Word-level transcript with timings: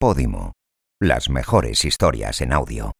Podimo. 0.00 0.52
Las 1.00 1.28
mejores 1.28 1.84
historias 1.84 2.40
en 2.40 2.52
audio. 2.52 2.92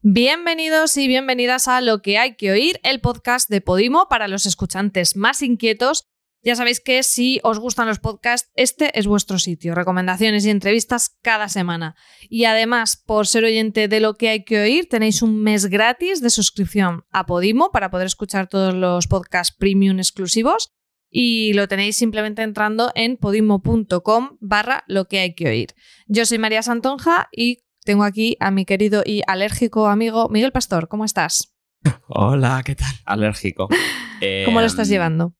Bienvenidos 0.00 0.96
y 0.96 1.06
bienvenidas 1.06 1.68
a 1.68 1.82
Lo 1.82 2.00
que 2.00 2.16
hay 2.16 2.36
que 2.36 2.50
oír, 2.50 2.80
el 2.82 3.02
podcast 3.02 3.50
de 3.50 3.60
Podimo 3.60 4.08
para 4.08 4.26
los 4.26 4.46
escuchantes 4.46 5.16
más 5.16 5.42
inquietos. 5.42 6.06
Ya 6.42 6.56
sabéis 6.56 6.80
que 6.80 7.02
si 7.02 7.38
os 7.42 7.58
gustan 7.58 7.86
los 7.86 7.98
podcasts, 7.98 8.50
este 8.54 8.98
es 8.98 9.06
vuestro 9.06 9.38
sitio. 9.38 9.74
Recomendaciones 9.74 10.46
y 10.46 10.50
entrevistas 10.50 11.16
cada 11.22 11.48
semana. 11.48 11.96
Y 12.30 12.44
además, 12.46 12.96
por 13.04 13.26
ser 13.26 13.44
oyente 13.44 13.88
de 13.88 14.00
Lo 14.00 14.14
que 14.14 14.30
hay 14.30 14.44
que 14.44 14.60
oír, 14.60 14.88
tenéis 14.88 15.20
un 15.20 15.42
mes 15.42 15.66
gratis 15.66 16.22
de 16.22 16.30
suscripción 16.30 17.04
a 17.10 17.26
Podimo 17.26 17.70
para 17.72 17.90
poder 17.90 18.06
escuchar 18.06 18.48
todos 18.48 18.74
los 18.74 19.06
podcasts 19.06 19.54
premium 19.54 19.98
exclusivos. 19.98 20.70
Y 21.10 21.52
lo 21.54 21.68
tenéis 21.68 21.96
simplemente 21.96 22.42
entrando 22.42 22.90
en 22.94 23.16
podimo.com 23.16 24.38
barra 24.40 24.84
lo 24.86 25.08
que 25.08 25.18
hay 25.18 25.34
que 25.34 25.48
oír. 25.48 25.74
Yo 26.06 26.24
soy 26.24 26.38
María 26.38 26.62
Santonja 26.62 27.28
y 27.32 27.64
tengo 27.84 28.04
aquí 28.04 28.36
a 28.40 28.50
mi 28.50 28.64
querido 28.64 29.02
y 29.04 29.22
alérgico 29.26 29.88
amigo 29.88 30.28
Miguel 30.28 30.52
Pastor. 30.52 30.88
¿Cómo 30.88 31.04
estás? 31.04 31.52
Hola, 32.06 32.62
¿qué 32.64 32.76
tal? 32.76 32.92
Alérgico. 33.04 33.68
¿Cómo 34.44 34.60
lo 34.60 34.66
estás 34.66 34.88
Em, 34.88 34.92
llevando? 34.92 35.34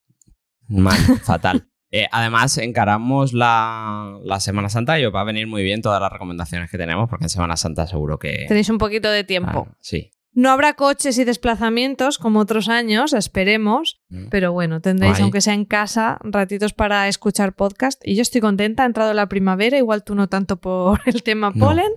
Mal, 0.70 0.96
fatal. 1.24 1.66
Eh, 1.92 2.06
además, 2.12 2.56
encaramos 2.58 3.32
la, 3.32 4.18
la 4.24 4.38
Semana 4.40 4.68
Santa 4.68 4.98
y 5.00 5.04
os 5.04 5.14
va 5.14 5.22
a 5.22 5.24
venir 5.24 5.46
muy 5.48 5.62
bien 5.64 5.82
todas 5.82 6.00
las 6.00 6.12
recomendaciones 6.12 6.70
que 6.70 6.78
tenemos, 6.78 7.10
porque 7.10 7.24
en 7.24 7.30
Semana 7.30 7.56
Santa 7.56 7.86
seguro 7.86 8.18
que. 8.18 8.44
Tenéis 8.48 8.70
un 8.70 8.78
poquito 8.78 9.10
de 9.10 9.24
tiempo. 9.24 9.66
Ah, 9.68 9.76
sí. 9.80 10.10
No 10.32 10.50
habrá 10.50 10.74
coches 10.74 11.18
y 11.18 11.24
desplazamientos 11.24 12.18
como 12.18 12.38
otros 12.38 12.68
años, 12.68 13.12
esperemos, 13.14 14.00
Mm. 14.10 14.28
pero 14.30 14.52
bueno, 14.52 14.80
tendréis, 14.80 15.18
aunque 15.18 15.40
sea 15.40 15.54
en 15.54 15.64
casa, 15.64 16.18
ratitos 16.22 16.72
para 16.72 17.08
escuchar 17.08 17.54
podcast. 17.56 18.00
Y 18.06 18.14
yo 18.14 18.22
estoy 18.22 18.40
contenta, 18.40 18.84
ha 18.84 18.86
entrado 18.86 19.12
la 19.12 19.28
primavera, 19.28 19.76
igual 19.76 20.04
tú 20.04 20.14
no 20.14 20.28
tanto 20.28 20.60
por 20.60 21.00
el 21.06 21.24
tema 21.24 21.50
No, 21.52 21.66
polen, 21.66 21.90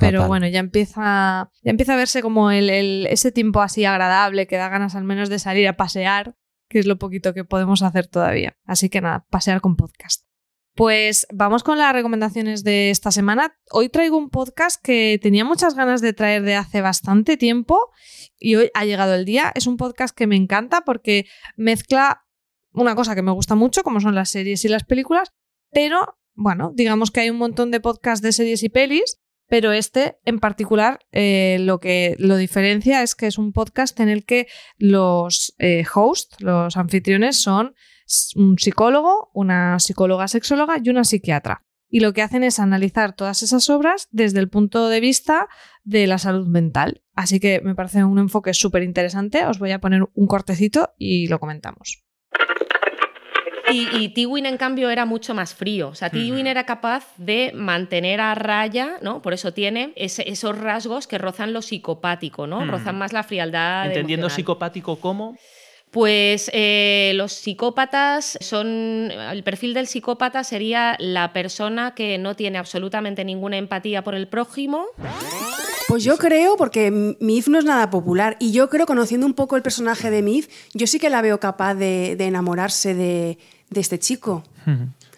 pero 0.00 0.26
bueno, 0.26 0.46
ya 0.48 0.60
empieza, 0.60 1.50
ya 1.62 1.70
empieza 1.70 1.92
a 1.92 1.96
verse 1.96 2.22
como 2.22 2.50
el, 2.50 2.70
el- 2.70 3.06
ese 3.10 3.30
tiempo 3.32 3.60
así 3.60 3.84
agradable 3.84 4.46
que 4.46 4.56
da 4.56 4.70
ganas 4.70 4.94
al 4.94 5.04
menos 5.04 5.28
de 5.28 5.38
salir 5.38 5.68
a 5.68 5.76
pasear, 5.76 6.34
que 6.74 6.80
es 6.80 6.86
lo 6.86 6.98
poquito 6.98 7.34
que 7.34 7.44
podemos 7.44 7.82
hacer 7.82 8.08
todavía. 8.08 8.56
Así 8.64 8.88
que 8.88 9.00
nada, 9.00 9.28
pasear 9.30 9.60
con 9.60 9.76
podcast. 9.76 10.26
Pues 10.74 11.24
vamos 11.32 11.62
con 11.62 11.78
las 11.78 11.92
recomendaciones 11.92 12.64
de 12.64 12.90
esta 12.90 13.12
semana. 13.12 13.56
Hoy 13.70 13.90
traigo 13.90 14.18
un 14.18 14.28
podcast 14.28 14.82
que 14.82 15.20
tenía 15.22 15.44
muchas 15.44 15.76
ganas 15.76 16.00
de 16.00 16.12
traer 16.14 16.42
de 16.42 16.56
hace 16.56 16.80
bastante 16.80 17.36
tiempo 17.36 17.92
y 18.40 18.56
hoy 18.56 18.72
ha 18.74 18.84
llegado 18.84 19.14
el 19.14 19.24
día. 19.24 19.52
Es 19.54 19.68
un 19.68 19.76
podcast 19.76 20.16
que 20.16 20.26
me 20.26 20.34
encanta 20.34 20.80
porque 20.80 21.26
mezcla 21.56 22.26
una 22.72 22.96
cosa 22.96 23.14
que 23.14 23.22
me 23.22 23.30
gusta 23.30 23.54
mucho, 23.54 23.84
como 23.84 24.00
son 24.00 24.16
las 24.16 24.30
series 24.30 24.64
y 24.64 24.68
las 24.68 24.82
películas, 24.82 25.32
pero 25.70 26.18
bueno, 26.34 26.72
digamos 26.74 27.12
que 27.12 27.20
hay 27.20 27.30
un 27.30 27.38
montón 27.38 27.70
de 27.70 27.78
podcasts 27.78 28.20
de 28.20 28.32
series 28.32 28.64
y 28.64 28.68
pelis, 28.68 29.20
pero 29.48 29.72
este 29.72 30.18
en 30.24 30.38
particular 30.38 31.00
eh, 31.12 31.58
lo 31.60 31.80
que 31.80 32.16
lo 32.18 32.36
diferencia 32.36 33.02
es 33.02 33.14
que 33.14 33.26
es 33.26 33.38
un 33.38 33.52
podcast 33.52 33.98
en 34.00 34.08
el 34.08 34.24
que 34.24 34.46
los 34.78 35.54
eh, 35.58 35.84
hosts, 35.94 36.40
los 36.40 36.76
anfitriones, 36.76 37.36
son 37.36 37.74
un 38.36 38.58
psicólogo, 38.58 39.30
una 39.34 39.78
psicóloga 39.78 40.28
sexóloga 40.28 40.76
y 40.82 40.88
una 40.90 41.04
psiquiatra. 41.04 41.62
Y 41.88 42.00
lo 42.00 42.12
que 42.12 42.22
hacen 42.22 42.42
es 42.42 42.58
analizar 42.58 43.14
todas 43.14 43.42
esas 43.42 43.70
obras 43.70 44.08
desde 44.10 44.40
el 44.40 44.48
punto 44.48 44.88
de 44.88 45.00
vista 45.00 45.48
de 45.84 46.06
la 46.06 46.18
salud 46.18 46.48
mental. 46.48 47.02
Así 47.14 47.38
que 47.38 47.60
me 47.62 47.76
parece 47.76 48.02
un 48.02 48.18
enfoque 48.18 48.52
súper 48.52 48.82
interesante. 48.82 49.46
Os 49.46 49.60
voy 49.60 49.70
a 49.70 49.80
poner 49.80 50.02
un 50.12 50.26
cortecito 50.26 50.94
y 50.98 51.28
lo 51.28 51.38
comentamos. 51.38 52.03
Y, 53.70 53.88
y 53.96 54.08
Tywin, 54.10 54.46
en 54.46 54.56
cambio, 54.56 54.90
era 54.90 55.04
mucho 55.06 55.34
más 55.34 55.54
frío. 55.54 55.88
O 55.88 55.94
sea, 55.94 56.10
Tywin 56.10 56.46
era 56.46 56.64
capaz 56.66 57.06
de 57.16 57.52
mantener 57.54 58.20
a 58.20 58.34
raya, 58.34 58.98
¿no? 59.00 59.22
Por 59.22 59.32
eso 59.32 59.52
tiene 59.52 59.92
ese- 59.96 60.28
esos 60.28 60.58
rasgos 60.58 61.06
que 61.06 61.16
rozan 61.18 61.52
lo 61.52 61.62
psicopático, 61.62 62.46
¿no? 62.46 62.64
Rozan 62.66 62.98
más 62.98 63.12
la 63.12 63.22
frialdad. 63.22 63.86
Entendiendo 63.86 64.26
emocional. 64.26 64.36
psicopático 64.36 64.96
como. 65.00 65.38
Pues 65.90 66.50
eh, 66.52 67.12
los 67.14 67.32
psicópatas 67.32 68.36
son. 68.40 69.12
El 69.12 69.42
perfil 69.44 69.74
del 69.74 69.86
psicópata 69.86 70.42
sería 70.42 70.96
la 70.98 71.32
persona 71.32 71.94
que 71.94 72.18
no 72.18 72.34
tiene 72.34 72.58
absolutamente 72.58 73.24
ninguna 73.24 73.56
empatía 73.58 74.02
por 74.02 74.14
el 74.16 74.26
prójimo. 74.26 74.86
Pues 75.94 76.02
yo 76.04 76.16
creo, 76.18 76.56
porque 76.56 76.90
Mif 77.20 77.46
no 77.46 77.58
es 77.58 77.64
nada 77.64 77.88
popular, 77.90 78.36
y 78.40 78.50
yo 78.50 78.68
creo, 78.68 78.84
conociendo 78.84 79.26
un 79.26 79.34
poco 79.34 79.54
el 79.54 79.62
personaje 79.62 80.10
de 80.10 80.22
Mif, 80.22 80.48
yo 80.72 80.86
sí 80.88 80.98
que 80.98 81.08
la 81.08 81.22
veo 81.22 81.38
capaz 81.38 81.74
de, 81.74 82.16
de 82.16 82.24
enamorarse 82.26 82.94
de, 82.94 83.38
de 83.70 83.80
este 83.80 84.00
chico. 84.00 84.42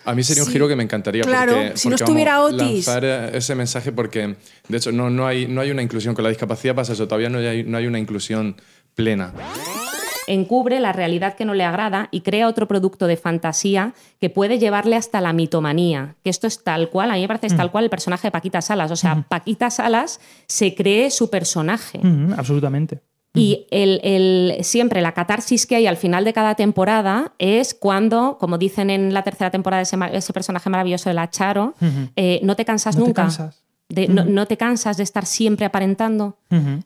A 0.04 0.14
mí 0.14 0.22
sería 0.22 0.42
un 0.42 0.48
Sí. 0.48 0.52
giro 0.52 0.68
que 0.68 0.76
me 0.76 0.82
encantaría. 0.84 1.22
Claro, 1.22 1.54
porque, 1.54 1.76
si 1.78 1.88
no 1.88 1.92
porque 1.96 2.04
estuviera 2.04 2.38
vamos, 2.38 2.52
Otis. 2.60 2.86
Lanzar 2.86 3.04
eh, 3.04 3.30
ese 3.38 3.54
mensaje 3.54 3.90
porque, 3.90 4.36
de 4.68 4.76
hecho, 4.76 4.92
no, 4.92 5.08
no, 5.08 5.26
hay, 5.26 5.48
no 5.48 5.62
hay 5.62 5.70
una 5.70 5.80
inclusión. 5.82 6.14
Con 6.14 6.24
la 6.24 6.28
discapacidad 6.28 6.74
pasa 6.74 6.92
eso, 6.92 7.08
todavía 7.08 7.30
no 7.30 7.38
hay, 7.38 7.64
no 7.64 7.78
hay 7.78 7.86
una 7.86 7.98
inclusión 7.98 8.54
plena. 8.94 9.32
Encubre 10.26 10.80
la 10.80 10.92
realidad 10.92 11.34
que 11.34 11.44
no 11.44 11.54
le 11.54 11.64
agrada 11.64 12.08
y 12.10 12.20
crea 12.22 12.48
otro 12.48 12.66
producto 12.68 13.06
de 13.06 13.16
fantasía 13.16 13.94
que 14.20 14.30
puede 14.30 14.58
llevarle 14.58 14.96
hasta 14.96 15.20
la 15.20 15.32
mitomanía. 15.32 16.16
Que 16.24 16.30
esto 16.30 16.46
es 16.46 16.62
tal 16.64 16.88
cual, 16.90 17.10
a 17.10 17.14
mí 17.14 17.20
me 17.22 17.28
parece 17.28 17.46
es 17.46 17.56
tal 17.56 17.70
cual 17.70 17.84
el 17.84 17.90
personaje 17.90 18.28
de 18.28 18.32
Paquita 18.32 18.60
Salas. 18.60 18.90
O 18.90 18.96
sea, 18.96 19.24
Paquita 19.28 19.70
Salas 19.70 20.20
se 20.46 20.74
cree 20.74 21.10
su 21.10 21.30
personaje. 21.30 21.98
Ujú, 21.98 22.34
absolutamente. 22.36 23.00
Y 23.34 23.66
el, 23.70 24.00
el- 24.02 24.64
siempre 24.64 25.02
la 25.02 25.12
catarsis 25.12 25.66
que 25.66 25.76
hay 25.76 25.86
al 25.86 25.98
final 25.98 26.24
de 26.24 26.32
cada 26.32 26.54
temporada 26.54 27.32
es 27.38 27.74
cuando, 27.74 28.38
como 28.40 28.56
dicen 28.56 28.88
en 28.88 29.12
la 29.12 29.22
tercera 29.24 29.50
temporada 29.50 29.80
de 29.80 29.82
ese, 29.82 29.96
ese 30.12 30.32
personaje 30.32 30.70
maravilloso 30.70 31.10
de 31.10 31.14
la 31.14 31.28
Charo, 31.28 31.74
eh, 32.16 32.40
no 32.42 32.56
te 32.56 32.64
cansas 32.64 32.96
¿No 32.96 33.02
te 33.02 33.08
nunca. 33.08 33.22
cansas? 33.24 33.62
De- 33.88 34.08
no, 34.08 34.24
no 34.24 34.46
te 34.46 34.56
cansas 34.56 34.96
de 34.96 35.04
estar 35.04 35.26
siempre 35.26 35.64
aparentando. 35.64 36.38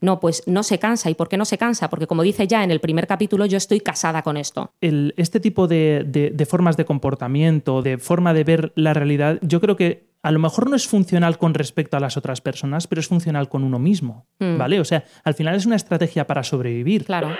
No, 0.03 0.21
pues 0.21 0.43
no 0.47 0.63
se 0.63 0.79
cansa. 0.79 1.09
¿Y 1.11 1.15
por 1.15 1.29
qué 1.29 1.37
no 1.39 1.45
se 1.47 1.57
cansa? 1.57 1.89
Porque 1.89 2.07
como 2.07 2.23
dice 2.23 2.47
ya 2.47 2.63
en 2.63 2.71
el 2.71 2.81
primer 2.81 3.07
capítulo, 3.07 3.47
yo 3.47 3.57
estoy 3.57 3.81
casada 3.81 4.23
con 4.23 4.37
esto. 4.37 4.73
El- 4.83 5.15
este 5.17 5.41
tipo 5.41 5.67
de, 5.67 6.05
de- 6.07 6.31
de 6.31 6.47
formas 6.47 6.77
de 6.77 6.85
comportamiento, 6.85 7.81
de 7.83 7.97
forma 7.99 8.35
de 8.35 8.45
ver 8.45 8.73
la 8.77 8.93
realidad, 8.93 9.39
yo 9.41 9.61
creo 9.61 9.77
que 9.77 10.11
a 10.23 10.31
lo 10.31 10.39
mejor 10.39 10.69
no 10.69 10.77
es 10.77 10.87
funcional 10.87 11.39
con 11.39 11.55
respecto 11.55 11.97
a 11.97 12.01
las 12.01 12.19
otras 12.19 12.43
personas, 12.43 12.87
pero 12.87 13.01
es 13.01 13.09
funcional 13.09 13.49
con 13.49 13.65
uno 13.65 13.79
mismo. 13.79 14.27
Mm. 14.39 14.59
¿Vale? 14.59 14.79
O 14.81 14.85
sea, 14.85 15.05
al 15.25 15.33
final 15.33 15.55
es 15.55 15.65
una 15.65 15.77
estrategia 15.77 16.27
para 16.27 16.43
sobrevivir. 16.43 17.07
Claro. 17.07 17.35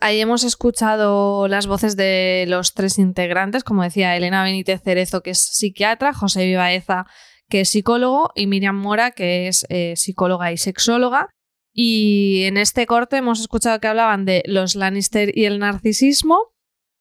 Ahí 0.00 0.20
hemos 0.20 0.42
escuchado 0.42 1.46
las 1.46 1.68
voces 1.68 1.96
de 1.96 2.46
los 2.48 2.74
tres 2.74 2.98
integrantes, 2.98 3.62
como 3.62 3.84
decía 3.84 4.16
Elena 4.16 4.42
Benítez 4.42 4.82
Cerezo, 4.82 5.22
que 5.22 5.30
es 5.30 5.38
psiquiatra, 5.38 6.12
José 6.12 6.44
Vivaeza, 6.44 7.06
que 7.52 7.60
es 7.60 7.68
psicólogo, 7.68 8.30
y 8.34 8.46
Miriam 8.46 8.76
Mora, 8.76 9.10
que 9.10 9.46
es 9.46 9.66
eh, 9.68 9.92
psicóloga 9.94 10.52
y 10.52 10.56
sexóloga. 10.56 11.28
Y 11.74 12.44
en 12.44 12.56
este 12.56 12.86
corte 12.86 13.18
hemos 13.18 13.40
escuchado 13.40 13.78
que 13.78 13.88
hablaban 13.88 14.24
de 14.24 14.42
los 14.46 14.74
Lannister 14.74 15.36
y 15.36 15.44
el 15.44 15.58
narcisismo. 15.58 16.38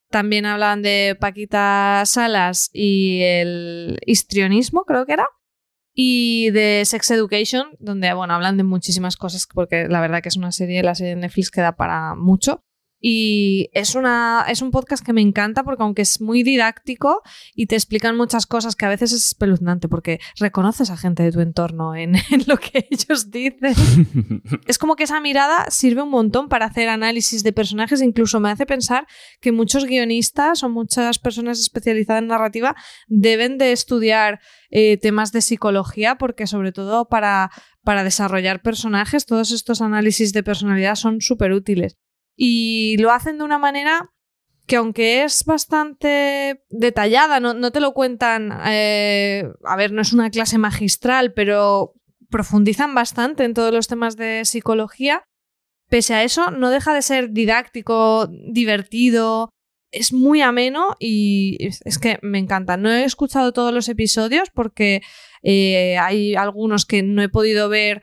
También 0.10 0.46
hablaban 0.46 0.82
de 0.82 1.16
Paquita 1.18 2.04
Salas 2.06 2.70
y 2.74 3.22
el 3.22 3.98
histrionismo, 4.06 4.84
creo 4.84 5.06
que 5.06 5.14
era. 5.14 5.30
Y 5.94 6.50
de 6.50 6.84
Sex 6.84 7.12
Education, 7.12 7.70
donde 7.80 8.14
bueno, 8.14 8.34
hablan 8.34 8.58
de 8.58 8.64
muchísimas 8.64 9.16
cosas, 9.16 9.48
porque 9.54 9.88
la 9.88 10.02
verdad 10.02 10.22
que 10.22 10.28
es 10.28 10.36
una 10.36 10.52
serie, 10.52 10.84
la 10.84 10.96
serie 10.96 11.16
de 11.16 11.22
Netflix 11.22 11.50
que 11.50 11.62
da 11.62 11.78
para 11.78 12.14
mucho. 12.16 12.62
Y 13.02 13.70
es, 13.74 13.96
una, 13.96 14.46
es 14.48 14.62
un 14.62 14.70
podcast 14.70 15.04
que 15.04 15.12
me 15.12 15.22
encanta 15.22 15.64
porque 15.64 15.82
aunque 15.82 16.04
es 16.04 16.22
muy 16.22 16.44
didáctico 16.44 17.24
y 17.56 17.66
te 17.66 17.76
explican 17.76 18.16
muchas 18.16 18.46
cosas 18.46 18.76
que 18.76 18.86
a 18.86 18.90
veces 18.90 19.12
es 19.12 19.26
espeluznante 19.26 19.90
porque 19.90 20.20
reconoces 20.38 20.92
a 20.92 20.98
gente 20.98 21.24
de 21.24 21.32
tu 21.32 21.40
entorno 21.40 21.96
en, 21.96 22.16
en 22.32 22.44
lo 22.46 22.58
que 22.58 22.88
ellos 22.92 23.32
dicen. 23.32 23.74
es 24.68 24.78
como 24.78 24.96
que 24.96 25.06
esa 25.06 25.20
mirada 25.20 25.66
sirve 25.70 26.04
un 26.04 26.12
montón 26.12 26.48
para 26.48 26.68
hacer 26.68 26.90
análisis 26.90 27.44
de 27.44 27.54
personajes. 27.54 28.02
Incluso 28.04 28.40
me 28.40 28.52
hace 28.52 28.68
pensar 28.68 29.08
que 29.40 29.52
muchos 29.52 29.86
guionistas 29.86 30.64
o 30.64 30.70
muchas 30.70 31.18
personas 31.18 31.60
especializadas 31.60 32.22
en 32.22 32.28
narrativa 32.28 32.76
deben 33.08 33.58
de 33.58 33.72
estudiar 33.72 34.40
eh, 34.70 34.98
temas 34.98 35.32
de 35.32 35.42
psicología 35.42 36.18
porque 36.20 36.46
sobre 36.46 36.72
todo 36.72 37.10
para, 37.10 37.50
para 37.84 38.04
desarrollar 38.04 38.62
personajes, 38.62 39.26
todos 39.26 39.52
estos 39.52 39.82
análisis 39.82 40.34
de 40.34 40.44
personalidad 40.44 40.96
son 40.96 41.20
súper 41.20 41.52
útiles. 41.52 41.98
Y 42.44 42.98
lo 42.98 43.12
hacen 43.12 43.38
de 43.38 43.44
una 43.44 43.60
manera 43.60 44.10
que 44.66 44.78
aunque 44.78 45.24
es 45.24 45.46
bastante 45.46 46.64
detallada, 46.72 47.40
no, 47.40 47.72
te 47.72 47.80
lo 47.80 47.94
cuentan, 47.94 48.52
eh, 48.66 49.48
a 49.64 49.76
ver, 49.76 49.92
no 49.92 50.02
es 50.02 50.12
una 50.12 50.32
clase 50.32 50.58
magistral, 50.58 51.34
pero 51.34 51.94
profundizan 52.32 52.96
bastante 52.96 53.44
en 53.44 53.54
todos 53.54 53.72
los 53.72 53.88
temas 53.88 54.18
de 54.18 54.42
psicología. 54.46 55.24
Pese 55.88 56.16
a 56.16 56.24
eso, 56.24 56.50
no 56.50 56.72
deja 56.72 56.96
de 56.96 57.04
ser 57.04 57.30
didáctico, 57.30 58.28
divertido, 58.52 59.52
es 59.92 60.12
muy 60.12 60.42
ameno 60.42 60.96
y 61.00 61.58
es 61.60 61.82
es 61.86 62.00
que 62.00 62.18
me 62.24 62.40
encanta. 62.40 62.76
No 62.76 62.90
he 62.90 63.04
escuchado 63.04 63.54
todos 63.54 63.72
los 63.72 63.88
episodios 63.88 64.50
porque 64.52 65.04
eh, 65.44 66.00
hay 66.00 66.34
algunos 66.34 66.88
que 66.88 67.04
no 67.04 67.22
he 67.22 67.30
podido 67.30 67.70
ver 67.70 68.02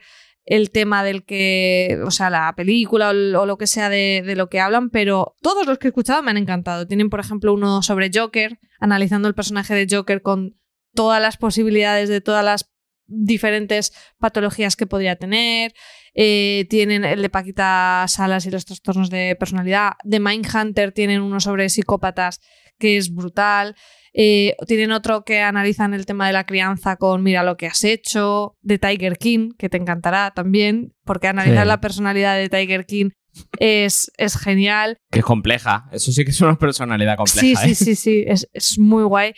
el 0.49 0.71
tema 0.71 1.03
del 1.03 1.23
que, 1.23 1.99
o 2.03 2.09
sea, 2.09 2.31
la 2.31 2.53
película 2.55 3.09
o, 3.09 3.13
lo 3.13 3.57
que 3.57 3.67
sea 3.67 3.87
de, 3.87 4.23
de, 4.25 4.35
lo 4.35 4.49
que 4.49 4.59
hablan, 4.59 4.89
pero 4.89 5.35
todos 5.41 5.67
los 5.67 5.77
que 5.77 5.87
he 5.87 5.89
escuchado 5.89 6.23
me 6.23 6.31
han 6.31 6.37
encantado. 6.37 6.87
Tienen, 6.87 7.11
por 7.11 7.19
ejemplo, 7.19 7.53
uno 7.53 7.83
sobre 7.83 8.09
Joker, 8.11 8.59
analizando 8.79 9.27
el 9.27 9.35
personaje 9.35 9.75
de 9.75 9.87
Joker 9.95 10.23
con 10.23 10.59
todas 10.95 11.21
las 11.21 11.37
posibilidades 11.37 12.09
de 12.09 12.19
todas 12.19 12.43
las 12.43 12.71
diferentes 13.05 13.93
patologías 14.17 14.75
que 14.75 14.87
podría 14.87 15.17
tener. 15.17 15.73
Eh, 16.13 16.65
tienen 16.69 17.03
el 17.05 17.21
de 17.21 17.29
Paquita 17.29 18.05
Salas 18.07 18.45
y 18.45 18.51
los 18.51 18.65
trastornos 18.65 19.09
de 19.09 19.35
personalidad. 19.39 19.93
De 20.03 20.19
Mindhunter 20.19 20.91
tienen 20.91 21.21
uno 21.21 21.39
sobre 21.39 21.69
psicópatas 21.69 22.39
que 22.77 22.97
es 22.97 23.13
brutal. 23.13 23.75
Eh, 24.13 24.55
tienen 24.67 24.91
otro 24.91 25.23
que 25.23 25.41
analizan 25.41 25.93
el 25.93 26.05
tema 26.05 26.27
de 26.27 26.33
la 26.33 26.45
crianza 26.45 26.95
con 26.95 27.21
Mira 27.21 27.43
lo 27.43 27.57
que 27.57 27.67
has 27.67 27.83
hecho. 27.83 28.57
De 28.61 28.79
Tiger 28.79 29.17
King, 29.17 29.51
que 29.57 29.69
te 29.69 29.77
encantará 29.77 30.31
también, 30.31 30.93
porque 31.03 31.27
analizar 31.27 31.67
la 31.67 31.81
personalidad 31.81 32.37
de 32.37 32.49
Tiger 32.49 32.85
King 32.85 33.09
es, 33.59 34.11
es, 34.17 34.37
genial. 34.37 34.97
Que 35.11 35.19
es 35.19 35.25
compleja. 35.25 35.89
Eso 35.91 36.11
sí 36.11 36.23
que 36.23 36.31
es 36.31 36.41
una 36.41 36.57
personalidad 36.57 37.17
compleja. 37.17 37.39
Sí, 37.41 37.55
sí, 37.55 37.71
¿eh? 37.71 37.75
sí, 37.75 37.95
sí. 37.95 38.23
Es, 38.27 38.49
es, 38.53 38.79
muy 38.79 39.03
guay. 39.03 39.33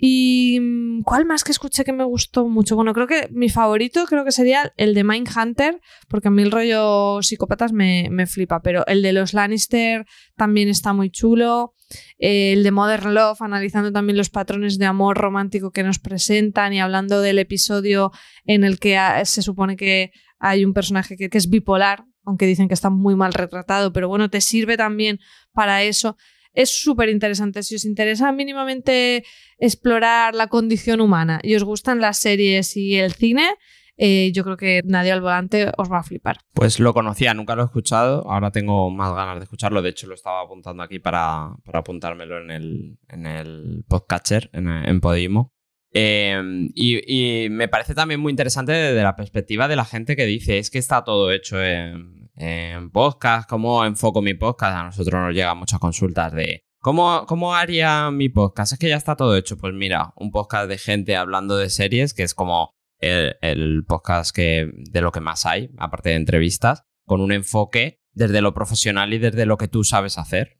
¿Y 0.00 0.58
mm, 0.60 1.02
cuál 1.02 1.24
más 1.24 1.44
que 1.44 1.52
escuché 1.52 1.84
que 1.84 1.92
me 1.92 2.04
gustó 2.04 2.48
mucho? 2.48 2.76
Bueno, 2.76 2.92
creo 2.92 3.06
que 3.06 3.28
mi 3.30 3.48
favorito 3.48 4.04
creo 4.06 4.24
que 4.24 4.32
sería 4.32 4.72
el 4.76 4.94
de 4.94 5.04
Mindhunter, 5.04 5.80
porque 6.08 6.28
a 6.28 6.30
mí 6.30 6.42
el 6.42 6.50
rollo 6.50 7.22
psicópatas 7.22 7.72
me, 7.72 8.08
me 8.10 8.26
flipa, 8.26 8.60
pero 8.62 8.86
el 8.86 9.02
de 9.02 9.12
los 9.12 9.34
Lannister 9.34 10.06
también 10.36 10.68
está 10.68 10.92
muy 10.92 11.10
chulo. 11.10 11.74
El 12.18 12.62
de 12.62 12.70
Modern 12.70 13.14
Love, 13.14 13.42
analizando 13.42 13.92
también 13.92 14.16
los 14.16 14.30
patrones 14.30 14.78
de 14.78 14.86
amor 14.86 15.18
romántico 15.18 15.72
que 15.72 15.82
nos 15.82 15.98
presentan 15.98 16.72
y 16.72 16.80
hablando 16.80 17.20
del 17.20 17.38
episodio 17.38 18.12
en 18.44 18.64
el 18.64 18.78
que 18.78 18.98
se 19.24 19.42
supone 19.42 19.76
que 19.76 20.10
hay 20.38 20.64
un 20.64 20.72
personaje 20.72 21.16
que, 21.16 21.28
que 21.28 21.38
es 21.38 21.50
bipolar, 21.50 22.04
aunque 22.24 22.46
dicen 22.46 22.68
que 22.68 22.74
está 22.74 22.90
muy 22.90 23.14
mal 23.14 23.32
retratado, 23.32 23.92
pero 23.92 24.08
bueno, 24.08 24.30
te 24.30 24.40
sirve 24.40 24.76
también 24.76 25.18
para 25.52 25.82
eso. 25.82 26.16
Es 26.52 26.70
súper 26.70 27.08
interesante. 27.08 27.62
Si 27.62 27.76
os 27.76 27.84
interesa 27.84 28.30
mínimamente 28.32 29.24
explorar 29.58 30.34
la 30.34 30.48
condición 30.48 31.00
humana 31.00 31.40
y 31.42 31.54
os 31.54 31.64
gustan 31.64 32.00
las 32.00 32.18
series 32.18 32.76
y 32.76 32.96
el 32.96 33.12
cine, 33.12 33.48
eh, 33.96 34.32
yo 34.34 34.44
creo 34.44 34.56
que 34.56 34.82
Nadie 34.84 35.12
al 35.12 35.20
Volante 35.20 35.70
os 35.76 35.90
va 35.90 35.98
a 35.98 36.02
flipar. 36.02 36.38
Pues 36.54 36.80
lo 36.80 36.92
conocía, 36.92 37.34
nunca 37.34 37.54
lo 37.54 37.62
he 37.62 37.66
escuchado, 37.66 38.28
ahora 38.30 38.50
tengo 38.50 38.90
más 38.90 39.14
ganas 39.14 39.36
de 39.36 39.44
escucharlo, 39.44 39.82
de 39.82 39.90
hecho 39.90 40.06
lo 40.06 40.14
estaba 40.14 40.42
apuntando 40.42 40.82
aquí 40.82 40.98
para, 40.98 41.50
para 41.64 41.80
apuntármelo 41.80 42.38
en 42.40 42.50
el, 42.50 42.98
en 43.08 43.26
el 43.26 43.84
podcatcher, 43.88 44.50
en, 44.52 44.68
en 44.68 45.00
Podimo. 45.00 45.52
Y, 45.94 47.44
y, 47.44 47.50
me 47.50 47.68
parece 47.68 47.94
también 47.94 48.20
muy 48.20 48.30
interesante 48.30 48.72
desde 48.72 49.02
la 49.02 49.14
perspectiva 49.14 49.68
de 49.68 49.76
la 49.76 49.84
gente 49.84 50.16
que 50.16 50.24
dice, 50.24 50.58
es 50.58 50.70
que 50.70 50.78
está 50.78 51.04
todo 51.04 51.30
hecho 51.30 51.62
en, 51.62 52.30
en 52.36 52.90
podcast, 52.90 53.48
cómo 53.48 53.84
enfoco 53.84 54.22
mi 54.22 54.34
podcast. 54.34 54.76
A 54.76 54.84
nosotros 54.84 55.20
nos 55.20 55.34
llegan 55.34 55.58
muchas 55.58 55.78
consultas 55.78 56.32
de, 56.32 56.64
¿cómo, 56.78 57.26
¿cómo 57.26 57.54
haría 57.54 58.10
mi 58.10 58.28
podcast? 58.28 58.72
Es 58.72 58.78
que 58.78 58.88
ya 58.88 58.96
está 58.96 59.16
todo 59.16 59.36
hecho. 59.36 59.58
Pues 59.58 59.74
mira, 59.74 60.12
un 60.16 60.30
podcast 60.30 60.68
de 60.68 60.78
gente 60.78 61.16
hablando 61.16 61.56
de 61.56 61.68
series, 61.68 62.14
que 62.14 62.22
es 62.22 62.34
como 62.34 62.74
el, 62.98 63.36
el 63.42 63.84
podcast 63.86 64.34
que, 64.34 64.70
de 64.74 65.00
lo 65.00 65.12
que 65.12 65.20
más 65.20 65.44
hay, 65.44 65.70
aparte 65.78 66.10
de 66.10 66.16
entrevistas, 66.16 66.84
con 67.04 67.20
un 67.20 67.32
enfoque 67.32 68.00
desde 68.12 68.40
lo 68.40 68.54
profesional 68.54 69.12
y 69.12 69.18
desde 69.18 69.46
lo 69.46 69.56
que 69.56 69.68
tú 69.68 69.84
sabes 69.84 70.18
hacer. 70.18 70.58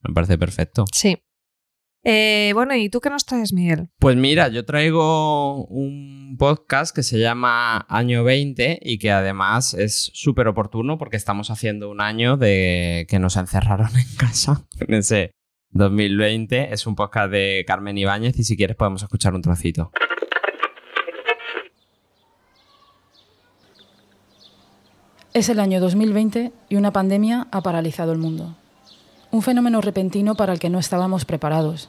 Me 0.00 0.12
parece 0.12 0.36
perfecto. 0.36 0.84
Sí. 0.92 1.22
Eh, 2.06 2.52
bueno, 2.52 2.74
¿y 2.74 2.90
tú 2.90 3.00
qué 3.00 3.08
nos 3.08 3.24
traes, 3.24 3.54
Miguel? 3.54 3.88
Pues 3.98 4.14
mira, 4.14 4.48
yo 4.48 4.66
traigo 4.66 5.64
un 5.66 6.36
podcast 6.38 6.94
que 6.94 7.02
se 7.02 7.18
llama 7.18 7.86
Año 7.88 8.24
20 8.24 8.78
y 8.82 8.98
que 8.98 9.10
además 9.10 9.72
es 9.72 10.10
súper 10.12 10.46
oportuno 10.48 10.98
porque 10.98 11.16
estamos 11.16 11.50
haciendo 11.50 11.90
un 11.90 12.02
año 12.02 12.36
de 12.36 13.06
que 13.08 13.18
nos 13.18 13.36
encerraron 13.36 13.88
en 13.96 14.16
casa 14.18 14.66
en 14.80 14.94
ese 14.94 15.30
2020. 15.70 16.74
Es 16.74 16.86
un 16.86 16.94
podcast 16.94 17.30
de 17.30 17.64
Carmen 17.66 17.96
Ibáñez 17.96 18.38
y 18.38 18.44
si 18.44 18.54
quieres 18.54 18.76
podemos 18.76 19.02
escuchar 19.02 19.34
un 19.34 19.40
trocito. 19.40 19.90
Es 25.32 25.48
el 25.48 25.58
año 25.58 25.80
2020 25.80 26.52
y 26.68 26.76
una 26.76 26.92
pandemia 26.92 27.48
ha 27.50 27.62
paralizado 27.62 28.12
el 28.12 28.18
mundo. 28.18 28.56
Un 29.34 29.42
fenómeno 29.42 29.80
repentino 29.80 30.36
para 30.36 30.52
el 30.52 30.60
que 30.60 30.70
no 30.70 30.78
estábamos 30.78 31.24
preparados, 31.24 31.88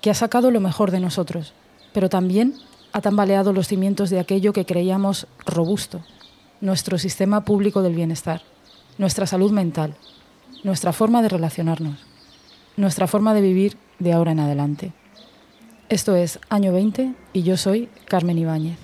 que 0.00 0.10
ha 0.10 0.14
sacado 0.14 0.50
lo 0.50 0.58
mejor 0.58 0.90
de 0.90 0.98
nosotros, 0.98 1.54
pero 1.92 2.08
también 2.08 2.54
ha 2.92 3.00
tambaleado 3.00 3.52
los 3.52 3.68
cimientos 3.68 4.10
de 4.10 4.18
aquello 4.18 4.52
que 4.52 4.66
creíamos 4.66 5.28
robusto, 5.46 6.04
nuestro 6.60 6.98
sistema 6.98 7.44
público 7.44 7.82
del 7.82 7.94
bienestar, 7.94 8.42
nuestra 8.98 9.28
salud 9.28 9.52
mental, 9.52 9.94
nuestra 10.64 10.92
forma 10.92 11.22
de 11.22 11.28
relacionarnos, 11.28 12.00
nuestra 12.76 13.06
forma 13.06 13.32
de 13.32 13.42
vivir 13.42 13.76
de 14.00 14.12
ahora 14.12 14.32
en 14.32 14.40
adelante. 14.40 14.92
Esto 15.88 16.16
es 16.16 16.40
Año 16.48 16.72
20 16.72 17.14
y 17.32 17.44
yo 17.44 17.56
soy 17.56 17.90
Carmen 18.06 18.38
Ibáñez. 18.38 18.81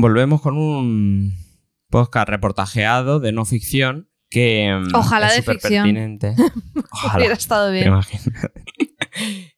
Volvemos 0.00 0.40
con 0.40 0.56
un 0.56 1.34
podcast 1.90 2.28
reportajeado 2.28 3.20
de 3.20 3.32
no 3.32 3.44
ficción 3.44 4.08
que 4.30 4.72
mm, 4.72 4.94
Ojalá 4.94 5.28
es 5.28 5.44
de 5.44 5.52
ficción. 5.52 5.84
pertinente. 5.84 6.34
Ojalá. 6.92 7.18
Hubiera 7.18 7.34
estado 7.34 7.72
bien. 7.72 7.92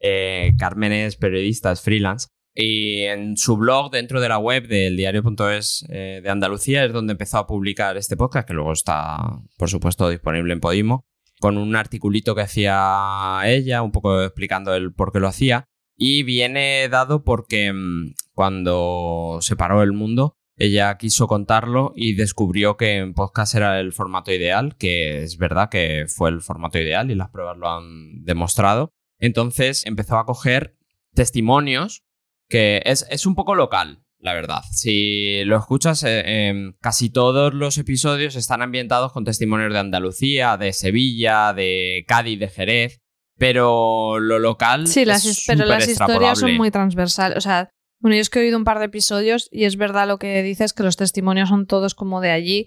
Eh, 0.01 0.55
Carmen 0.59 0.93
es 0.93 1.17
periodista, 1.17 1.71
es 1.73 1.83
freelance. 1.83 2.29
Y 2.55 3.03
en 3.03 3.37
su 3.37 3.57
blog, 3.57 3.93
dentro 3.93 4.21
de 4.21 4.29
la 4.29 4.39
web 4.39 4.67
del 4.67 4.97
diario.es 4.97 5.85
eh, 5.91 6.21
de 6.23 6.31
Andalucía, 6.31 6.85
es 6.85 6.93
donde 6.93 7.13
empezó 7.13 7.39
a 7.39 7.47
publicar 7.47 7.97
este 7.97 8.17
podcast, 8.17 8.49
que 8.49 8.55
luego 8.55 8.73
está, 8.73 9.19
por 9.59 9.69
supuesto, 9.69 10.09
disponible 10.09 10.55
en 10.55 10.61
Podimo, 10.61 11.07
con 11.39 11.59
un 11.59 11.77
articulito 11.77 12.35
que 12.35 12.41
hacía 12.41 13.43
ella, 13.45 13.83
un 13.83 13.93
poco 13.93 14.23
explicando 14.23 14.75
el 14.75 14.93
por 14.93 15.13
qué 15.13 15.21
lo 15.21 15.29
hacía. 15.29 15.67
Y 15.97 16.23
viene 16.23 16.89
dado 16.89 17.23
porque 17.23 17.73
mm, 17.73 18.15
cuando 18.35 19.39
se 19.41 19.57
paró 19.57 19.83
el 19.83 19.93
mundo, 19.93 20.37
ella 20.57 20.97
quiso 20.99 21.27
contarlo 21.27 21.93
y 21.97 22.15
descubrió 22.15 22.77
que 22.77 22.97
en 22.97 23.15
podcast 23.15 23.55
era 23.55 23.81
el 23.81 23.93
formato 23.93 24.33
ideal, 24.33 24.77
que 24.77 25.23
es 25.23 25.39
verdad 25.39 25.69
que 25.71 26.07
fue 26.09 26.31
el 26.31 26.41
formato 26.41 26.79
ideal 26.79 27.11
y 27.11 27.15
las 27.15 27.31
pruebas 27.31 27.57
lo 27.57 27.69
han 27.71 28.25
demostrado. 28.25 28.91
Entonces 29.19 29.85
empezó 29.87 30.19
a 30.19 30.27
coger 30.27 30.77
testimonios 31.15 32.03
que 32.49 32.83
es, 32.85 33.07
es 33.11 33.25
un 33.25 33.35
poco 33.35 33.55
local, 33.55 34.05
la 34.19 34.35
verdad. 34.35 34.63
Si 34.71 35.43
lo 35.45 35.57
escuchas, 35.57 36.05
eh, 36.05 36.23
eh, 36.25 36.73
casi 36.81 37.11
todos 37.11 37.55
los 37.55 37.79
episodios 37.79 38.37
están 38.37 38.63
ambientados 38.63 39.13
con 39.13 39.25
testimonios 39.25 39.73
de 39.73 39.79
Andalucía, 39.79 40.57
de 40.59 40.73
Sevilla, 40.73 41.55
de 41.55 42.05
Cádiz, 42.07 42.39
de 42.39 42.49
Jerez. 42.49 42.99
Pero 43.39 44.21
lo 44.21 44.39
local. 44.39 44.87
Sí, 44.87 45.05
las, 45.05 45.25
es 45.25 45.45
pero 45.47 45.65
las 45.65 45.89
historias 45.89 46.39
son 46.39 46.55
muy 46.57 46.71
transversales. 46.71 47.39
O 47.39 47.41
sea, 47.41 47.71
bueno, 48.03 48.15
yo 48.17 48.21
es 48.21 48.29
que 48.29 48.41
he 48.41 48.43
oído 48.43 48.59
un 48.59 48.65
par 48.65 48.79
de 48.79 48.85
episodios 48.87 49.49
y 49.51 49.65
es 49.65 49.77
verdad 49.77 50.07
lo 50.07 50.19
que 50.19 50.43
dices, 50.43 50.75
que 50.75 50.83
los 50.83 50.97
testimonios 50.99 51.49
son 51.49 51.67
todos 51.67 51.95
como 51.95 52.21
de 52.21 52.31
allí, 52.33 52.67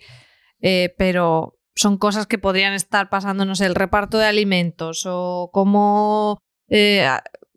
eh, 0.61 0.95
pero 0.97 1.59
son 1.75 1.97
cosas 1.97 2.25
que 2.25 2.37
podrían 2.39 2.73
estar 2.73 3.09
pasando, 3.09 3.45
no 3.45 3.53
sé, 3.53 3.65
el 3.67 3.75
reparto 3.75 4.17
de 4.17 4.25
alimentos 4.25 5.03
o 5.05 5.49
cómo... 5.53 6.39
eh, 6.69 7.07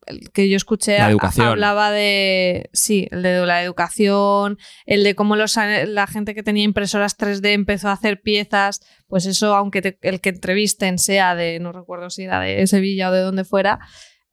el 0.07 0.31
que 0.33 0.49
yo 0.49 0.57
escuché 0.57 0.97
La 0.99 1.11
educación. 1.11 1.47
hablaba 1.49 1.91
de 1.91 2.71
sí 2.73 3.09
el 3.11 3.23
de 3.23 3.45
la 3.45 3.63
educación 3.63 4.57
el 4.87 5.05
de 5.05 5.15
cómo 5.15 5.37
los, 5.37 5.55
la 5.57 6.07
gente 6.07 6.35
que 6.35 6.43
tenía 6.43 6.65
impresoras 6.65 7.15
3D 7.19 7.53
empezó 7.53 7.91
a 7.91 7.93
hacer 7.93 8.23
piezas 8.23 8.81
pues 9.07 9.27
eso 9.27 9.55
aunque 9.55 9.83
te- 9.83 9.99
el 10.01 10.23
que 10.23 10.31
entrevisten 10.31 10.97
sea 10.99 11.35
de 11.35 11.61
no 11.61 11.73
recuerdo 11.73 12.09
si 12.09 12.23
era 12.23 12.41
de 12.41 12.67
Sevilla 12.67 13.11
o 13.11 13.13
de 13.13 13.21
donde 13.21 13.45
fuera 13.45 13.81
eh, 13.81 13.85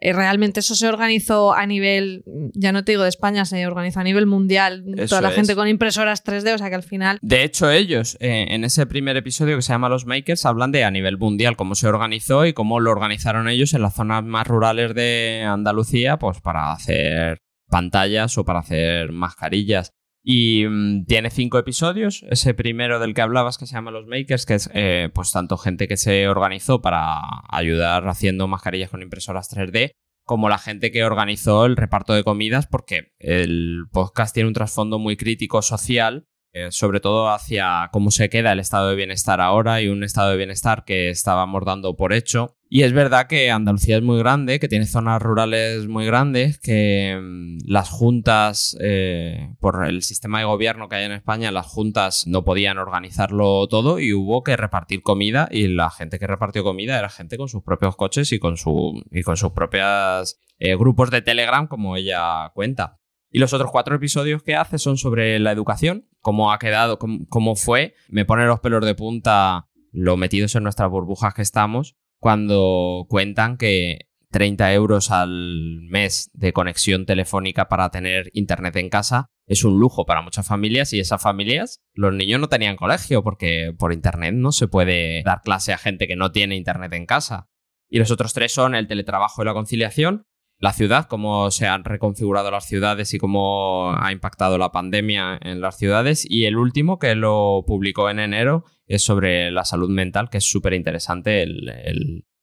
realmente 0.02 0.60
eso 0.60 0.76
se 0.76 0.88
organizó 0.88 1.54
a 1.54 1.66
nivel, 1.66 2.24
ya 2.54 2.72
no 2.72 2.84
te 2.84 2.92
digo 2.92 3.04
de 3.04 3.10
España, 3.10 3.46
se 3.46 3.66
organizó 3.66 4.02
a 4.02 4.04
nivel 4.04 4.26
mundial, 4.26 4.84
Eso 4.98 5.08
toda 5.08 5.22
la 5.22 5.30
es. 5.30 5.36
gente 5.36 5.56
con 5.56 5.68
impresoras 5.68 6.24
3D, 6.24 6.54
o 6.56 6.58
sea 6.58 6.70
que 6.70 6.76
al 6.76 6.84
final... 6.84 7.18
De 7.22 7.44
hecho, 7.44 7.72
ellos, 7.72 8.18
eh, 8.20 8.48
en 8.50 8.64
ese 8.64 8.86
primer 8.86 9.18
episodio 9.18 9.56
que 9.56 9.62
se 9.62 9.74
llama 9.74 9.90
Los 9.90 10.06
Makers, 10.06 10.46
hablan 10.46 10.72
de 10.72 10.84
a 10.84 10.92
nivel 10.92 11.18
mundial 11.18 11.56
cómo 11.56 11.76
se 11.76 11.88
organizó 11.88 12.46
y 12.46 12.54
cómo 12.54 12.80
lo 12.80 12.92
organizaron 12.92 13.48
ellos 13.50 13.74
en 13.74 13.82
las 13.82 13.96
zonas 13.96 14.24
más 14.24 14.46
rurales 14.48 14.94
de 14.94 15.44
Andalucía, 15.48 16.18
pues 16.18 16.42
para 16.42 16.72
hacer 16.72 17.40
pantallas 17.68 18.38
o 18.38 18.46
para 18.46 18.60
hacer 18.60 19.12
mascarillas. 19.12 19.92
Y 20.28 20.66
mm, 20.68 21.06
tiene 21.06 21.30
cinco 21.30 21.60
episodios. 21.60 22.26
Ese 22.32 22.56
primero 22.56 23.00
del 23.00 23.14
que 23.14 23.22
hablabas, 23.22 23.60
que 23.60 23.68
se 23.68 23.76
llama 23.76 23.92
Los 23.92 24.08
Makers, 24.08 24.48
que 24.48 24.56
es 24.56 24.70
eh, 24.74 25.10
pues 25.14 25.32
tanto 25.32 25.56
gente 25.58 25.88
que 25.88 25.98
se 25.98 26.28
organizó 26.28 26.82
para 26.82 27.22
ayudar 27.48 28.08
haciendo 28.08 28.48
mascarillas 28.48 28.90
con 28.90 29.04
impresoras 29.04 29.56
3D, 29.56 29.92
como 30.24 30.50
la 30.50 30.58
gente 30.58 30.92
que 30.92 31.06
organizó 31.06 31.68
el 31.68 31.78
reparto 31.78 32.14
de 32.14 32.24
comidas, 32.24 32.66
porque 32.66 33.14
el 33.20 33.84
podcast 33.92 34.34
tiene 34.34 34.48
un 34.48 34.56
trasfondo 34.56 34.98
muy 34.98 35.16
crítico 35.16 35.62
social 35.62 36.26
eh, 36.58 36.72
sobre 36.72 37.02
todo 37.02 37.30
hacia 37.32 37.90
cómo 37.92 38.12
se 38.12 38.30
queda 38.30 38.54
el 38.54 38.62
estado 38.62 38.88
de 38.88 38.96
bienestar 38.96 39.42
ahora 39.42 39.82
y 39.82 39.90
un 39.90 40.06
estado 40.06 40.30
de 40.30 40.38
bienestar 40.38 40.86
que 40.86 41.10
estábamos 41.10 41.66
dando 41.66 41.98
por 41.98 42.14
hecho. 42.14 42.56
Y 42.70 42.84
es 42.84 42.94
verdad 42.94 43.28
que 43.28 43.52
Andalucía 43.52 43.98
es 43.98 44.04
muy 44.04 44.20
grande, 44.20 44.58
que 44.62 44.70
tiene 44.70 44.86
zonas 44.86 45.22
rurales 45.22 45.90
muy 45.90 46.06
grandes, 46.06 46.58
que 46.58 47.20
mm, 47.22 47.58
las 47.70 47.90
juntas, 47.90 48.78
eh, 48.80 49.54
por 49.60 49.86
el 49.86 50.02
sistema 50.02 50.40
de 50.40 50.46
gobierno 50.46 50.88
que 50.88 50.96
hay 50.96 51.04
en 51.04 51.12
España, 51.12 51.52
las 51.52 51.68
juntas 51.68 52.26
no 52.26 52.46
podían 52.46 52.78
organizarlo 52.78 53.68
todo 53.68 54.00
y 54.00 54.14
hubo 54.14 54.42
que 54.42 54.56
repartir 54.56 55.02
comida 55.02 55.50
y 55.52 55.68
la 55.68 55.90
gente 55.90 56.20
que 56.20 56.28
repartió 56.28 56.64
comida 56.64 56.98
era 56.98 57.10
gente 57.10 57.36
con 57.36 57.50
sus 57.50 57.64
propios 57.64 57.98
coches 57.98 58.32
y 58.32 58.40
con, 58.40 58.56
su, 58.56 59.04
y 59.12 59.24
con 59.24 59.36
sus 59.36 59.52
propios 59.52 60.40
eh, 60.60 60.78
grupos 60.78 61.12
de 61.12 61.22
Telegram, 61.22 61.68
como 61.68 61.98
ella 61.98 62.50
cuenta. 62.54 63.02
Y 63.30 63.40
los 63.40 63.52
otros 63.52 63.72
cuatro 63.72 63.98
episodios 63.98 64.42
que 64.42 64.56
hace 64.56 64.78
son 64.78 64.96
sobre 64.96 65.38
la 65.40 65.52
educación, 65.52 66.08
cómo 66.26 66.52
ha 66.52 66.58
quedado, 66.58 66.98
cómo, 66.98 67.56
fue. 67.56 67.94
Me 68.10 68.26
pone 68.26 68.48
los 68.48 68.60
pelos 68.60 68.84
de 68.84 68.96
punta 68.96 69.68
lo 69.92 70.18
metidos 70.18 70.56
en 70.56 70.64
nuestras 70.64 70.90
burbujas 70.90 71.36
que 71.36 71.44
estamos 71.44 71.98
cuando 72.20 73.06
cuentan 73.08 73.58
que 73.58 74.10
30 74.32 74.74
euros 74.74 75.12
al 75.12 75.82
mes 75.88 76.32
de 76.34 76.52
conexión 76.52 77.06
telefónica 77.06 77.68
para 77.68 77.92
tener 77.92 78.32
internet 78.34 78.76
en 78.78 78.90
casa 78.90 79.30
es 79.46 79.64
un 79.64 79.80
lujo 79.80 80.08
para 80.08 80.24
muchas 80.24 80.48
familias 80.48 80.94
y 80.94 81.00
esas 81.00 81.22
familias, 81.22 81.84
los 81.94 82.12
niños 82.12 82.40
no 82.40 82.50
tenían 82.50 82.76
colegio 82.76 83.22
porque 83.22 83.72
por 83.78 83.94
internet 83.94 84.34
no 84.34 84.52
se 84.52 84.68
puede 84.68 85.22
dar 85.22 85.42
clase 85.44 85.74
a 85.74 85.78
gente 85.78 86.08
que 86.08 86.16
no 86.16 86.32
tiene 86.32 86.56
internet 86.56 86.92
en 86.94 87.06
casa. 87.06 87.50
Y 87.88 88.00
los 88.00 88.10
otros 88.10 88.34
tres 88.34 88.52
son 88.52 88.74
el 88.74 88.88
teletrabajo 88.88 89.44
y 89.44 89.46
la 89.46 89.54
conciliación, 89.54 90.26
la 90.60 90.74
ciudad, 90.74 91.08
cómo 91.08 91.52
se 91.52 91.68
han 91.68 91.84
reconfigurado 91.84 92.50
las 92.50 92.66
ciudades 92.66 93.14
y 93.14 93.18
cómo 93.18 93.94
ha 93.98 94.12
impactado 94.12 94.58
la 94.58 94.72
pandemia 94.72 95.38
en 95.42 95.62
las 95.62 95.78
ciudades. 95.78 96.26
Y 96.30 96.46
el 96.46 96.58
último, 96.58 96.98
que 96.98 97.16
lo 97.16 97.64
publicó 97.68 98.10
en 98.10 98.20
enero, 98.20 98.64
es 98.88 99.04
sobre 99.04 99.52
la 99.52 99.66
salud 99.66 99.90
mental, 99.90 100.30
que 100.30 100.38
es 100.38 100.50
súper 100.50 100.74
interesante 100.74 101.46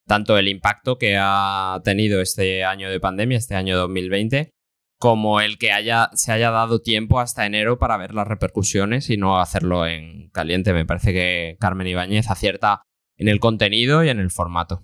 tanto 0.06 0.36
el 0.36 0.48
impacto 0.48 0.98
que 0.98 1.16
ha 1.18 1.80
tenido 1.84 2.20
este 2.20 2.64
año 2.64 2.90
de 2.90 3.00
pandemia, 3.00 3.38
este 3.38 3.54
año 3.54 3.78
2020, 3.78 4.50
como 4.98 5.40
el 5.40 5.58
que 5.58 5.72
haya, 5.72 6.10
se 6.12 6.32
haya 6.32 6.50
dado 6.50 6.80
tiempo 6.80 7.18
hasta 7.18 7.46
enero 7.46 7.78
para 7.78 7.96
ver 7.96 8.14
las 8.14 8.28
repercusiones 8.28 9.10
y 9.10 9.16
no 9.16 9.40
hacerlo 9.40 9.86
en 9.86 10.28
caliente. 10.30 10.72
Me 10.72 10.84
parece 10.84 11.12
que 11.12 11.56
Carmen 11.60 11.86
Ibáñez 11.86 12.30
acierta 12.30 12.82
en 13.16 13.28
el 13.28 13.40
contenido 13.40 14.04
y 14.04 14.10
en 14.10 14.18
el 14.18 14.30
formato. 14.30 14.82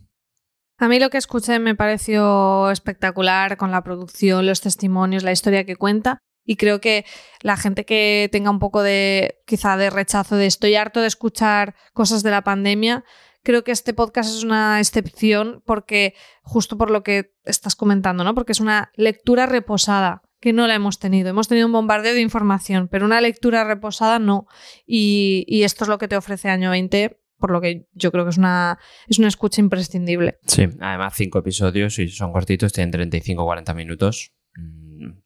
A 0.80 0.86
mí 0.86 1.00
lo 1.00 1.10
que 1.10 1.18
escuché 1.18 1.58
me 1.58 1.74
pareció 1.74 2.70
espectacular 2.70 3.56
con 3.56 3.72
la 3.72 3.82
producción, 3.82 4.46
los 4.46 4.60
testimonios, 4.60 5.24
la 5.24 5.32
historia 5.32 5.64
que 5.64 5.74
cuenta. 5.74 6.18
Y 6.44 6.56
creo 6.56 6.80
que 6.80 7.04
la 7.42 7.56
gente 7.56 7.84
que 7.84 8.28
tenga 8.30 8.50
un 8.50 8.60
poco 8.60 8.82
de, 8.82 9.40
quizá 9.44 9.76
de 9.76 9.90
rechazo 9.90 10.36
de 10.36 10.46
estoy 10.46 10.76
harto 10.76 11.00
de 11.00 11.08
escuchar 11.08 11.74
cosas 11.92 12.22
de 12.22 12.30
la 12.30 12.42
pandemia, 12.42 13.04
creo 13.42 13.64
que 13.64 13.72
este 13.72 13.92
podcast 13.92 14.30
es 14.30 14.44
una 14.44 14.78
excepción 14.78 15.62
porque, 15.66 16.14
justo 16.42 16.78
por 16.78 16.90
lo 16.90 17.02
que 17.02 17.34
estás 17.44 17.74
comentando, 17.74 18.22
¿no? 18.22 18.34
Porque 18.34 18.52
es 18.52 18.60
una 18.60 18.92
lectura 18.94 19.46
reposada 19.46 20.22
que 20.40 20.52
no 20.52 20.68
la 20.68 20.76
hemos 20.76 21.00
tenido. 21.00 21.28
Hemos 21.28 21.48
tenido 21.48 21.66
un 21.66 21.72
bombardeo 21.72 22.14
de 22.14 22.20
información, 22.20 22.88
pero 22.88 23.04
una 23.04 23.20
lectura 23.20 23.64
reposada 23.64 24.20
no. 24.20 24.46
Y, 24.86 25.44
y 25.48 25.64
esto 25.64 25.84
es 25.84 25.88
lo 25.88 25.98
que 25.98 26.08
te 26.08 26.16
ofrece 26.16 26.48
Año 26.48 26.70
20 26.70 27.18
por 27.38 27.50
lo 27.50 27.60
que 27.60 27.86
yo 27.92 28.12
creo 28.12 28.24
que 28.24 28.30
es 28.30 28.38
una, 28.38 28.78
es 29.06 29.18
una 29.18 29.28
escucha 29.28 29.60
imprescindible. 29.60 30.38
Sí, 30.46 30.68
además 30.80 31.14
cinco 31.16 31.38
episodios 31.38 31.98
y 31.98 32.08
son 32.08 32.32
cortitos, 32.32 32.72
tienen 32.72 32.90
35 32.90 33.42
o 33.42 33.46
40 33.46 33.74
minutos. 33.74 34.32
Mm, 34.54 35.20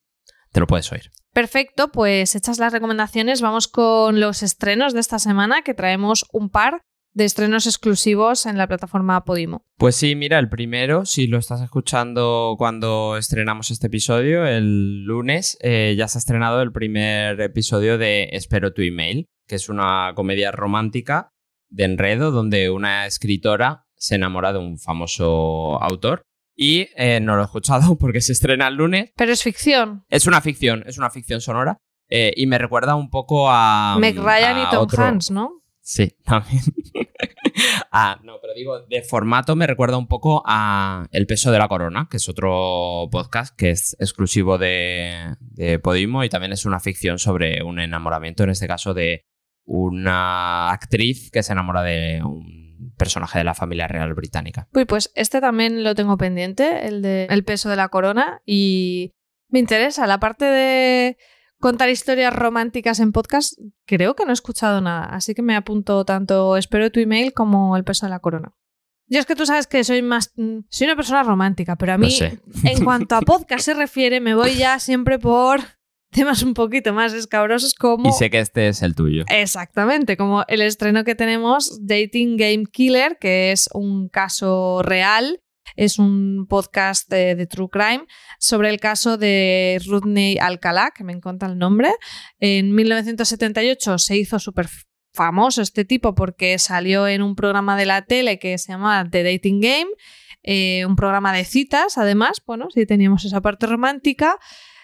te 0.52 0.60
lo 0.60 0.66
puedes 0.66 0.92
oír. 0.92 1.10
Perfecto, 1.32 1.90
pues 1.90 2.34
hechas 2.34 2.58
las 2.58 2.72
recomendaciones, 2.72 3.40
vamos 3.40 3.68
con 3.68 4.20
los 4.20 4.42
estrenos 4.42 4.92
de 4.92 5.00
esta 5.00 5.18
semana, 5.18 5.62
que 5.62 5.74
traemos 5.74 6.26
un 6.32 6.50
par 6.50 6.82
de 7.14 7.24
estrenos 7.24 7.66
exclusivos 7.66 8.46
en 8.46 8.58
la 8.58 8.66
plataforma 8.66 9.24
Podimo. 9.24 9.64
Pues 9.76 9.96
sí, 9.96 10.14
mira, 10.14 10.38
el 10.38 10.48
primero, 10.48 11.04
si 11.04 11.26
lo 11.26 11.38
estás 11.38 11.60
escuchando 11.60 12.54
cuando 12.58 13.16
estrenamos 13.16 13.70
este 13.70 13.88
episodio, 13.88 14.46
el 14.46 15.04
lunes, 15.04 15.58
eh, 15.60 15.94
ya 15.96 16.08
se 16.08 16.18
ha 16.18 16.20
estrenado 16.20 16.62
el 16.62 16.72
primer 16.72 17.40
episodio 17.40 17.98
de 17.98 18.30
Espero 18.32 18.72
tu 18.72 18.82
email, 18.82 19.26
que 19.46 19.56
es 19.56 19.68
una 19.68 20.12
comedia 20.14 20.52
romántica 20.52 21.31
de 21.72 21.84
enredo 21.84 22.30
donde 22.30 22.70
una 22.70 23.06
escritora 23.06 23.86
se 23.96 24.16
enamora 24.16 24.52
de 24.52 24.58
un 24.58 24.78
famoso 24.78 25.82
autor. 25.82 26.22
Y 26.54 26.88
eh, 26.96 27.18
no 27.20 27.34
lo 27.34 27.42
he 27.42 27.44
escuchado 27.44 27.96
porque 27.98 28.20
se 28.20 28.32
estrena 28.32 28.68
el 28.68 28.76
lunes. 28.76 29.10
Pero 29.16 29.32
es 29.32 29.42
ficción. 29.42 30.04
Es 30.08 30.26
una 30.26 30.40
ficción, 30.40 30.84
es 30.86 30.98
una 30.98 31.10
ficción 31.10 31.40
sonora. 31.40 31.78
Eh, 32.08 32.34
y 32.36 32.46
me 32.46 32.58
recuerda 32.58 32.94
un 32.94 33.08
poco 33.08 33.48
a. 33.48 33.96
Meg 33.98 34.18
Ryan 34.18 34.58
y 34.58 34.70
Tom 34.70 34.86
Hanks, 34.96 35.30
¿no? 35.30 35.62
Sí, 35.80 36.14
también. 36.24 36.62
ah, 37.90 38.20
no, 38.22 38.34
pero 38.40 38.52
digo, 38.54 38.80
de 38.80 39.02
formato 39.02 39.56
me 39.56 39.66
recuerda 39.66 39.96
un 39.96 40.08
poco 40.08 40.42
a 40.44 41.06
El 41.10 41.26
peso 41.26 41.50
de 41.50 41.58
la 41.58 41.68
corona, 41.68 42.08
que 42.10 42.18
es 42.18 42.28
otro 42.28 43.08
podcast 43.10 43.56
que 43.56 43.70
es 43.70 43.96
exclusivo 43.98 44.58
de, 44.58 45.36
de 45.40 45.78
Podimo 45.78 46.22
y 46.22 46.28
también 46.28 46.52
es 46.52 46.66
una 46.66 46.80
ficción 46.80 47.18
sobre 47.18 47.62
un 47.62 47.80
enamoramiento, 47.80 48.44
en 48.44 48.50
este 48.50 48.68
caso 48.68 48.92
de 48.92 49.24
una 49.64 50.70
actriz 50.70 51.30
que 51.30 51.42
se 51.42 51.52
enamora 51.52 51.82
de 51.82 52.22
un 52.24 52.94
personaje 52.96 53.38
de 53.38 53.44
la 53.44 53.54
familia 53.54 53.88
real 53.88 54.14
británica. 54.14 54.68
Uy, 54.72 54.84
pues 54.84 55.12
este 55.14 55.40
también 55.40 55.84
lo 55.84 55.94
tengo 55.94 56.16
pendiente, 56.16 56.86
el 56.86 57.02
de 57.02 57.26
El 57.26 57.44
peso 57.44 57.68
de 57.68 57.76
la 57.76 57.88
corona, 57.88 58.42
y 58.44 59.12
me 59.48 59.58
interesa. 59.58 60.06
La 60.06 60.20
parte 60.20 60.44
de 60.44 61.16
contar 61.58 61.88
historias 61.88 62.34
románticas 62.34 63.00
en 63.00 63.12
podcast, 63.12 63.54
creo 63.86 64.16
que 64.16 64.24
no 64.24 64.30
he 64.30 64.34
escuchado 64.34 64.80
nada, 64.80 65.06
así 65.06 65.34
que 65.34 65.42
me 65.42 65.54
apunto 65.54 66.04
tanto 66.04 66.56
Espero 66.56 66.90
tu 66.90 67.00
email 67.00 67.32
como 67.32 67.76
El 67.76 67.84
peso 67.84 68.06
de 68.06 68.10
la 68.10 68.20
corona. 68.20 68.54
Yo 69.06 69.20
es 69.20 69.26
que 69.26 69.36
tú 69.36 69.44
sabes 69.44 69.66
que 69.66 69.84
soy 69.84 70.00
más. 70.00 70.32
Soy 70.70 70.86
una 70.86 70.96
persona 70.96 71.22
romántica, 71.22 71.76
pero 71.76 71.92
a 71.92 71.98
mí, 71.98 72.16
en 72.64 72.84
cuanto 72.84 73.14
a 73.14 73.20
podcast 73.20 73.64
se 73.64 73.74
refiere, 73.74 74.20
me 74.20 74.34
voy 74.34 74.54
ya 74.54 74.78
siempre 74.78 75.18
por 75.18 75.60
temas 76.12 76.42
un 76.42 76.54
poquito 76.54 76.92
más 76.92 77.12
escabrosos 77.14 77.74
como... 77.74 78.08
Y 78.08 78.12
sé 78.12 78.30
que 78.30 78.38
este 78.38 78.68
es 78.68 78.82
el 78.82 78.94
tuyo. 78.94 79.24
Exactamente, 79.28 80.16
como 80.16 80.44
el 80.46 80.62
estreno 80.62 81.04
que 81.04 81.14
tenemos, 81.14 81.84
Dating 81.84 82.36
Game 82.36 82.64
Killer, 82.70 83.18
que 83.18 83.50
es 83.50 83.68
un 83.72 84.08
caso 84.08 84.82
real, 84.82 85.40
es 85.74 85.98
un 85.98 86.46
podcast 86.48 87.08
de, 87.08 87.46
True 87.46 87.68
Crime 87.70 88.04
sobre 88.38 88.68
el 88.68 88.78
caso 88.78 89.16
de 89.16 89.80
Rodney 89.86 90.36
Alcalá, 90.38 90.92
que 90.94 91.02
me 91.02 91.12
encanta 91.12 91.46
el 91.46 91.58
nombre. 91.58 91.90
En 92.38 92.74
1978 92.74 93.98
se 93.98 94.16
hizo 94.16 94.38
súper 94.38 94.68
famoso 95.14 95.62
este 95.62 95.84
tipo 95.84 96.14
porque 96.14 96.58
salió 96.58 97.06
en 97.06 97.22
un 97.22 97.34
programa 97.34 97.76
de 97.76 97.86
la 97.86 98.02
tele 98.02 98.38
que 98.38 98.58
se 98.58 98.72
llama 98.72 99.08
The 99.10 99.22
Dating 99.22 99.60
Game, 99.60 99.90
eh, 100.42 100.84
un 100.86 100.96
programa 100.96 101.32
de 101.32 101.44
citas, 101.44 101.96
además, 101.98 102.42
bueno, 102.46 102.68
sí 102.74 102.84
teníamos 102.84 103.24
esa 103.24 103.40
parte 103.40 103.66
romántica. 103.66 104.38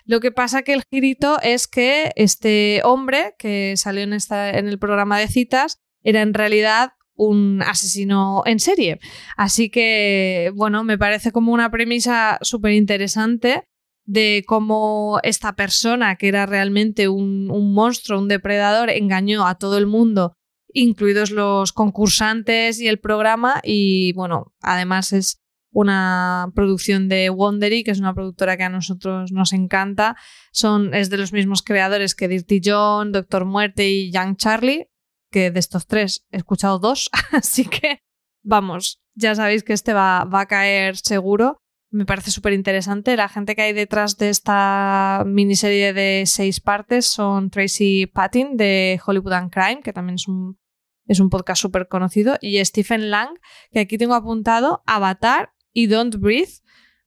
Lo 0.08 0.20
que 0.20 0.32
pasa 0.32 0.62
que 0.62 0.72
el 0.72 0.84
girito 0.90 1.38
es 1.42 1.68
que 1.68 2.12
este 2.16 2.80
hombre 2.82 3.34
que 3.38 3.74
salió 3.76 4.02
en, 4.02 4.14
el 4.14 4.78
programa 4.78 5.18
de 5.18 5.28
citas 5.28 5.80
era 6.02 6.22
en 6.22 6.32
realidad 6.32 6.92
un 7.14 7.62
asesino 7.62 8.42
en 8.46 8.58
serie. 8.58 9.00
Así 9.36 9.68
que, 9.68 10.50
bueno, 10.54 10.82
me 10.82 10.96
parece 10.96 11.30
como 11.30 11.52
una 11.52 11.70
premisa 11.70 12.38
súper 12.40 12.72
interesante 12.72 13.64
de 14.06 14.44
cómo 14.46 15.20
esta 15.24 15.54
persona, 15.54 16.16
que 16.16 16.28
era 16.28 16.46
realmente 16.46 17.08
un, 17.08 17.46
monstruo, 17.74 18.18
un 18.18 18.28
depredador, 18.28 18.88
engañó 18.88 19.46
a 19.46 19.56
todo 19.56 19.76
el 19.76 19.86
mundo, 19.86 20.32
incluidos 20.72 21.30
los 21.30 21.74
concursantes 21.74 22.80
y 22.80 22.88
el 22.88 22.98
programa. 22.98 23.60
Y 23.62 24.14
bueno, 24.14 24.54
además 24.62 25.12
es 25.12 25.42
una 25.70 26.50
producción 26.54 27.08
de 27.08 27.30
Wondery, 27.30 27.84
que 27.84 27.90
es 27.90 28.00
una 28.00 28.14
productora 28.14 28.56
que 28.56 28.64
a 28.64 28.68
nosotros 28.68 29.32
nos 29.32 29.52
encanta. 29.52 30.16
Son, 30.52 30.94
es 30.94 31.10
de 31.10 31.18
los 31.18 31.32
mismos 31.32 31.62
creadores 31.62 32.14
que 32.14 32.28
Dirty 32.28 32.60
John, 32.64 33.12
Doctor 33.12 33.44
Muerte 33.44 33.88
y 33.88 34.10
Young 34.10 34.36
Charlie, 34.36 34.88
que 35.30 35.50
de 35.50 35.60
estos 35.60 35.86
tres 35.86 36.26
he 36.30 36.38
escuchado 36.38 36.78
dos, 36.78 37.10
así 37.32 37.66
que 37.66 38.00
vamos, 38.42 39.02
ya 39.14 39.34
sabéis 39.34 39.62
que 39.62 39.72
este 39.72 39.92
va, 39.92 40.24
va 40.24 40.42
a 40.42 40.46
caer 40.46 40.96
seguro. 40.96 41.58
Me 41.90 42.04
parece 42.04 42.30
súper 42.30 42.52
interesante. 42.52 43.16
La 43.16 43.30
gente 43.30 43.56
que 43.56 43.62
hay 43.62 43.72
detrás 43.72 44.18
de 44.18 44.28
esta 44.28 45.22
miniserie 45.26 45.94
de 45.94 46.24
seis 46.26 46.60
partes 46.60 47.06
son 47.06 47.48
Tracy 47.48 48.06
Pattin 48.06 48.58
de 48.58 49.00
Hollywood 49.04 49.32
and 49.32 49.50
Crime, 49.50 49.80
que 49.82 49.94
también 49.94 50.16
es 50.16 50.28
un, 50.28 50.58
es 51.06 51.18
un 51.18 51.30
podcast 51.30 51.62
súper 51.62 51.88
conocido, 51.88 52.36
y 52.42 52.62
Stephen 52.62 53.10
Lang, 53.10 53.30
que 53.70 53.80
aquí 53.80 53.96
tengo 53.96 54.14
apuntado, 54.14 54.82
Avatar 54.86 55.54
y 55.78 55.86
Don't 55.86 56.16
Breathe. 56.16 56.60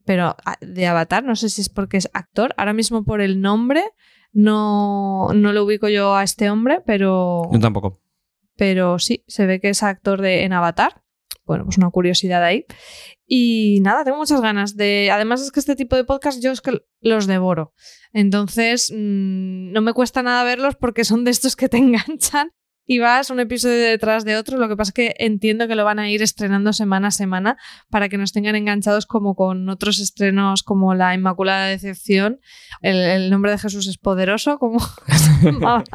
pero 0.06 0.38
ah, 0.46 0.58
de 0.62 0.88
Avatar, 0.88 1.24
no 1.26 1.36
sé 1.36 1.50
si 1.50 1.60
es 1.60 1.68
porque 1.68 1.98
es 1.98 2.10
actor, 2.14 2.54
ahora 2.58 2.72
mismo 2.74 3.04
por 3.04 3.20
el 3.20 3.42
nombre 3.42 3.84
no, 4.32 5.28
no 5.34 5.52
lo 5.52 5.66
ubico 5.66 5.90
yo 5.90 6.16
a 6.16 6.24
este 6.24 6.50
hombre, 6.50 6.82
pero, 6.86 7.50
Yo 7.52 7.60
tampoco. 7.60 8.00
pero 8.56 8.98
sí, 8.98 9.26
se 9.28 9.46
ve 9.46 9.60
que 9.60 9.70
es 9.70 9.84
actor 9.84 10.22
de, 10.22 10.46
en 10.46 10.54
Avatar. 10.54 11.04
Bueno, 11.44 11.66
pues 11.66 11.78
una 11.78 11.90
curiosidad 11.90 12.42
ahí. 12.46 12.66
Y 13.26 13.80
nada, 13.82 14.06
tengo 14.06 14.18
muchas 14.18 14.40
ganas 14.40 14.78
de... 14.78 15.10
Además 15.12 15.42
es 15.42 15.52
que 15.52 15.60
este 15.60 15.76
tipo 15.76 15.98
de 15.98 16.06
podcast 16.06 16.42
yo 16.42 16.52
es 16.52 16.62
que 16.62 16.80
los 17.02 17.28
devoro. 17.28 17.74
Entonces, 18.14 18.90
mm, 18.90 19.74
no 19.74 19.82
me 19.82 19.92
cuesta 19.92 20.24
nada 20.24 20.46
verlos 20.46 20.76
porque 20.78 21.04
son 21.04 21.26
de 21.26 21.32
estos 21.32 21.58
que 21.58 21.68
te 21.68 21.78
enganchan 21.78 22.52
y 22.92 23.00
vas 23.00 23.30
un 23.30 23.40
episodio 23.40 23.86
detrás 23.86 24.26
de 24.26 24.36
otro. 24.36 24.58
Lo 24.58 24.68
que 24.68 24.76
pasa 24.76 24.90
es 24.90 24.94
que 24.94 25.16
entiendo 25.18 25.70
que 25.70 25.76
lo 25.76 25.86
van 25.86 25.98
a 25.98 26.10
ir 26.10 26.22
estrenando 26.22 26.74
semana 26.74 27.08
a 27.08 27.12
semana 27.12 27.56
para 27.90 28.10
que 28.10 28.18
nos 28.18 28.34
tengan 28.34 28.58
enganchados 28.58 29.06
como 29.06 29.34
con 29.34 29.70
otros 29.70 30.00
estrenos 30.00 30.62
como 30.62 30.94
La 30.94 31.14
Inmaculada 31.14 31.68
Decepción. 31.68 32.42
El, 32.82 32.98
el 32.98 33.30
nombre 33.30 33.52
de 33.52 33.60
Jesús 33.60 33.88
es 33.88 33.98
poderoso, 33.98 34.60
como... 34.60 34.80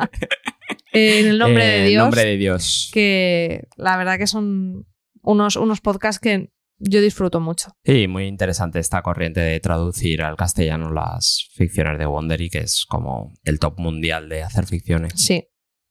en 0.93 1.27
el 1.27 1.39
nombre 1.39 1.65
Eh, 1.65 1.69
de 1.69 1.83
en 1.83 1.89
Dios 1.89 2.03
nombre 2.03 2.25
de 2.25 2.37
Dios. 2.39 2.91
que 2.95 3.69
la 3.77 3.99
verdad 3.99 4.17
que 4.17 4.27
son 4.27 4.87
unos, 5.21 5.57
unos 5.57 5.83
podcasts 5.83 6.19
que 6.19 6.49
yo 6.79 7.03
disfruto 7.03 7.41
mucho. 7.41 7.73
Sí, 7.85 8.09
muy 8.09 8.25
interesante 8.25 8.79
esta 8.79 9.03
corriente 9.03 9.41
de 9.41 9.61
traducir 9.61 10.23
al 10.23 10.37
castellano 10.37 10.91
las 10.91 11.51
ficciones 11.53 11.99
de 11.99 12.07
Wondery, 12.07 12.49
que 12.49 12.61
es 12.61 12.87
como 12.87 13.35
el 13.45 13.59
top 13.59 13.79
mundial 13.81 14.31
de 14.31 14.43
hacer 14.43 14.65
ficciones. 14.65 15.13
Sí. 15.17 15.47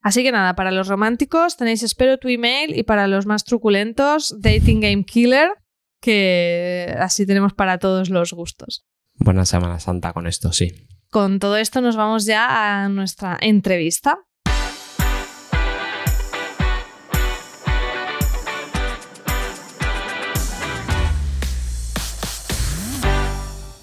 Así 0.06 0.22
que 0.22 0.32
nada, 0.32 0.54
para 0.54 0.70
los 0.70 0.88
románticos 0.88 1.58
tenéis 1.58 1.82
Espero 1.82 2.20
tu 2.20 2.28
email 2.28 2.78
y 2.78 2.84
para 2.84 3.08
los 3.08 3.26
más 3.26 3.44
truculentos 3.44 4.36
Dating 4.40 4.80
Game 4.80 5.04
Killer, 5.04 5.50
que 6.00 6.96
así 7.00 7.26
tenemos 7.26 7.56
para 7.56 7.80
todos 7.80 8.12
los 8.12 8.32
gustos. 8.32 8.86
Buena 9.16 9.46
Semana 9.46 9.80
Santa 9.80 10.14
con 10.14 10.28
esto, 10.28 10.54
sí. 10.54 10.72
Con 11.10 11.40
todo 11.40 11.58
esto 11.58 11.82
nos 11.82 11.96
vamos 11.96 12.28
ya 12.28 12.84
a 12.84 12.88
nuestra 12.88 13.36
entrevista. 13.42 14.20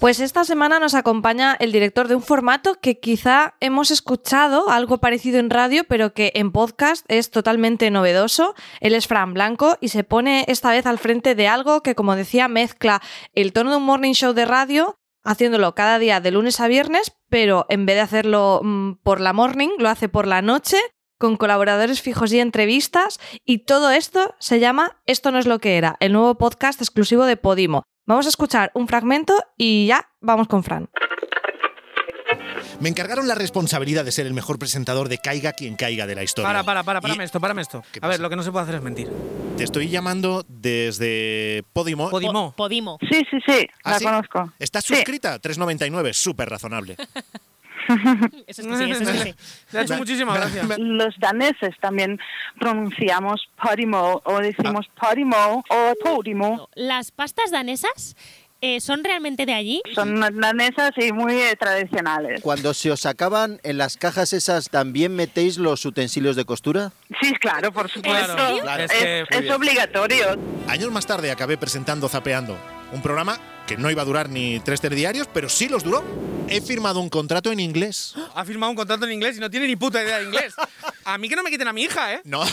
Pues 0.03 0.19
esta 0.19 0.43
semana 0.43 0.81
nos 0.81 0.95
acompaña 0.95 1.55
el 1.61 1.71
director 1.71 2.09
de 2.09 2.15
un 2.15 2.21
formato 2.21 2.75
que 2.81 2.99
quizá 2.99 3.55
hemos 3.61 3.89
escuchado 3.89 4.69
algo 4.69 4.97
parecido 4.97 5.39
en 5.39 5.49
radio, 5.49 5.85
pero 5.85 6.13
que 6.13 6.33
en 6.35 6.51
podcast 6.51 7.05
es 7.07 7.31
totalmente 7.31 7.89
novedoso. 7.89 8.53
Él 8.81 8.95
es 8.95 9.07
Fran 9.07 9.33
Blanco 9.33 9.77
y 9.79 9.87
se 9.87 10.03
pone 10.03 10.43
esta 10.49 10.71
vez 10.71 10.85
al 10.87 10.99
frente 10.99 11.35
de 11.35 11.47
algo 11.47 11.81
que, 11.83 11.95
como 11.95 12.17
decía, 12.17 12.49
mezcla 12.49 13.01
el 13.31 13.53
tono 13.53 13.71
de 13.71 13.77
un 13.77 13.83
morning 13.83 14.11
show 14.11 14.33
de 14.33 14.43
radio 14.43 14.99
haciéndolo 15.23 15.73
cada 15.73 15.99
día 15.99 16.19
de 16.19 16.31
lunes 16.31 16.59
a 16.59 16.67
viernes, 16.67 17.13
pero 17.29 17.65
en 17.69 17.85
vez 17.85 17.95
de 17.95 18.01
hacerlo 18.01 18.59
mm, 18.61 18.95
por 19.03 19.21
la 19.21 19.31
morning, 19.31 19.69
lo 19.77 19.87
hace 19.87 20.09
por 20.09 20.27
la 20.27 20.41
noche, 20.41 20.79
con 21.17 21.37
colaboradores 21.37 22.01
fijos 22.01 22.33
y 22.33 22.41
entrevistas, 22.41 23.21
y 23.45 23.59
todo 23.59 23.89
esto 23.89 24.35
se 24.37 24.59
llama 24.59 25.01
Esto 25.05 25.31
no 25.31 25.39
es 25.39 25.47
lo 25.47 25.59
que 25.59 25.77
era, 25.77 25.95
el 26.01 26.11
nuevo 26.11 26.35
podcast 26.35 26.81
exclusivo 26.81 27.23
de 27.23 27.37
Podimo. 27.37 27.83
Vamos 28.05 28.25
a 28.25 28.29
escuchar 28.29 28.71
un 28.73 28.87
fragmento 28.87 29.33
y 29.57 29.87
ya 29.87 30.09
vamos 30.19 30.47
con 30.47 30.63
Fran. 30.63 30.89
Me 32.79 32.89
encargaron 32.89 33.27
la 33.29 33.35
responsabilidad 33.35 34.03
de 34.03 34.11
ser 34.11 34.25
el 34.27 34.33
mejor 34.33 34.59
presentador 34.59 35.07
de 35.07 35.17
Caiga 35.19 35.53
quien 35.53 35.75
caiga 35.75 36.05
de 36.05 36.15
la 36.15 36.23
historia. 36.23 36.49
Para, 36.49 36.63
para, 36.63 36.83
para, 36.83 36.99
Y 36.99 37.01
párame 37.01 37.23
esto, 37.23 37.39
párame 37.39 37.61
esto. 37.61 37.81
¿Qué 37.93 37.99
A 38.01 38.07
ver, 38.09 38.19
lo 38.19 38.29
que 38.29 38.35
no 38.35 38.43
se 38.43 38.51
puede 38.51 38.63
hacer 38.63 38.75
es 38.75 38.81
mentir. 38.81 39.09
Te 39.57 39.63
estoy 39.63 39.87
llamando 39.87 40.43
desde 40.49 41.63
Podimo. 41.71 42.09
Podimo. 42.09 42.53
Podimo. 42.57 42.97
Sí, 43.09 43.21
sí, 43.31 43.37
sí, 43.45 43.67
¿Ah, 43.85 43.91
la 43.91 43.99
sí? 43.99 44.05
conozco. 44.05 44.51
¿Estás 44.59 44.83
Sí. 44.83 44.95
suscrita? 44.95 45.39
3.99, 45.39 46.13
súper 46.13 46.49
razonable. 46.49 46.97
Eso 48.47 48.61
es 48.61 48.67
que 48.67 48.75
sí, 48.77 48.91
eso 48.91 49.03
es 49.03 49.09
que 49.09 49.17
sí. 49.23 49.35
Le 49.71 49.79
ha 49.79 49.81
hecho 49.83 49.97
muchísimas 49.97 50.35
gracias. 50.35 50.65
Los 50.79 51.17
daneses 51.19 51.75
también 51.81 52.19
pronunciamos 52.59 53.41
Podimo 53.61 54.21
o 54.25 54.39
decimos 54.39 54.87
Podimo 54.99 55.63
o 55.69 55.93
Podimo. 56.03 56.69
Las 56.75 57.11
pastas 57.11 57.51
danesas 57.51 58.15
eh, 58.61 58.79
son 58.79 59.03
realmente 59.03 59.45
de 59.45 59.53
allí. 59.53 59.81
Son 59.93 60.19
danesas 60.39 60.91
y 60.95 61.11
muy 61.11 61.33
eh, 61.33 61.55
tradicionales. 61.59 62.39
Cuando 62.41 62.73
se 62.73 62.91
os 62.91 63.05
acaban 63.05 63.59
en 63.63 63.77
las 63.77 63.97
cajas 63.97 64.31
esas, 64.31 64.69
¿también 64.69 65.15
metéis 65.15 65.57
los 65.57 65.85
utensilios 65.85 66.35
de 66.37 66.45
costura? 66.45 66.93
Sí, 67.21 67.33
claro, 67.33 67.73
por 67.73 67.89
supuesto. 67.89 68.35
Claro, 68.35 68.59
claro, 68.61 68.83
es 68.83 68.91
es 68.91 69.27
que- 69.27 69.37
es 69.45 69.51
obligatorio. 69.51 70.37
Años 70.69 70.91
más 70.91 71.05
tarde 71.05 71.29
acabé 71.31 71.57
presentando 71.57 72.07
Zapeando, 72.07 72.57
un 72.93 73.01
programa 73.01 73.37
que 73.67 73.75
no 73.75 73.91
iba 73.91 74.01
a 74.01 74.05
durar 74.05 74.29
ni 74.29 74.59
tres 74.61 74.79
telediarios, 74.79 75.27
pero 75.33 75.49
sí 75.49 75.67
los 75.67 75.83
duró. 75.83 76.03
He 76.47 76.61
firmado 76.61 76.99
un 76.99 77.09
contrato 77.09 77.51
en 77.51 77.59
inglés. 77.59 78.13
Ha 78.35 78.45
firmado 78.45 78.71
un 78.71 78.75
contrato 78.75 79.05
en 79.05 79.11
inglés 79.11 79.37
y 79.37 79.39
no 79.39 79.49
tiene 79.49 79.67
ni 79.67 79.75
puta 79.75 80.03
idea 80.03 80.19
de 80.19 80.25
inglés. 80.25 80.53
A 81.05 81.17
mí 81.17 81.29
que 81.29 81.35
no 81.35 81.43
me 81.43 81.49
quiten 81.49 81.67
a 81.67 81.73
mi 81.73 81.83
hija, 81.83 82.13
¿eh? 82.13 82.21
No, 82.25 82.43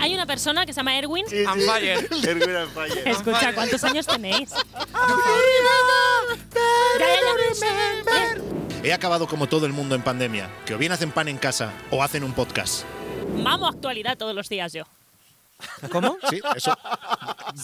Hay 0.00 0.12
una 0.14 0.26
persona 0.26 0.66
que 0.66 0.72
se 0.72 0.80
llama 0.80 0.98
Erwin. 0.98 1.24
On 1.48 1.60
fire. 1.60 2.08
Escucha, 3.04 3.54
¿cuántos 3.54 3.84
años 3.84 4.06
tenéis? 4.06 4.50
He 8.82 8.92
acabado 8.92 9.28
como 9.28 9.46
todo 9.46 9.66
el 9.66 9.72
mundo 9.72 9.94
en 9.94 10.02
pandemia, 10.02 10.50
que 10.66 10.74
o 10.74 10.78
bien 10.78 10.90
hacen 10.90 11.12
pan 11.12 11.28
en 11.28 11.38
casa 11.38 11.72
o 11.92 12.02
hacen 12.02 12.24
un 12.24 12.32
podcast. 12.32 12.84
Mamo 13.36 13.68
actualidad 13.68 14.18
todos 14.18 14.34
los 14.34 14.48
días 14.48 14.72
yo. 14.72 14.84
¿Cómo? 15.90 16.16
Sí, 16.30 16.40
eso. 16.54 16.76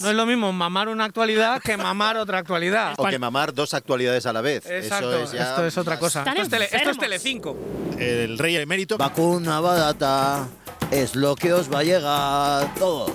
No 0.01 0.09
es 0.09 0.15
lo 0.15 0.25
mismo 0.25 0.51
mamar 0.51 0.89
una 0.89 1.05
actualidad 1.05 1.61
que 1.61 1.77
mamar 1.77 2.17
otra 2.17 2.39
actualidad. 2.39 2.93
O 2.97 3.05
que 3.05 3.19
mamar 3.19 3.53
dos 3.53 3.73
actualidades 3.73 4.25
a 4.25 4.33
la 4.33 4.41
vez. 4.41 4.65
Exacto, 4.65 5.13
Eso 5.13 5.23
es 5.23 5.31
ya 5.31 5.49
esto 5.49 5.65
es 5.65 5.77
otra 5.77 5.99
cosa. 5.99 6.23
Esto 6.23 6.41
es, 6.41 6.49
tele, 6.49 6.69
esto 6.71 6.89
es. 6.91 6.97
Telecinco. 6.97 7.57
El 7.97 8.37
rey 8.37 8.55
emérito. 8.57 8.97
Vacuna 8.97 9.59
barata 9.59 10.47
es 10.91 11.15
lo 11.15 11.35
que 11.35 11.53
os 11.53 11.71
va 11.71 11.79
a 11.79 11.83
llegar 11.83 12.73
todos. 12.75 13.11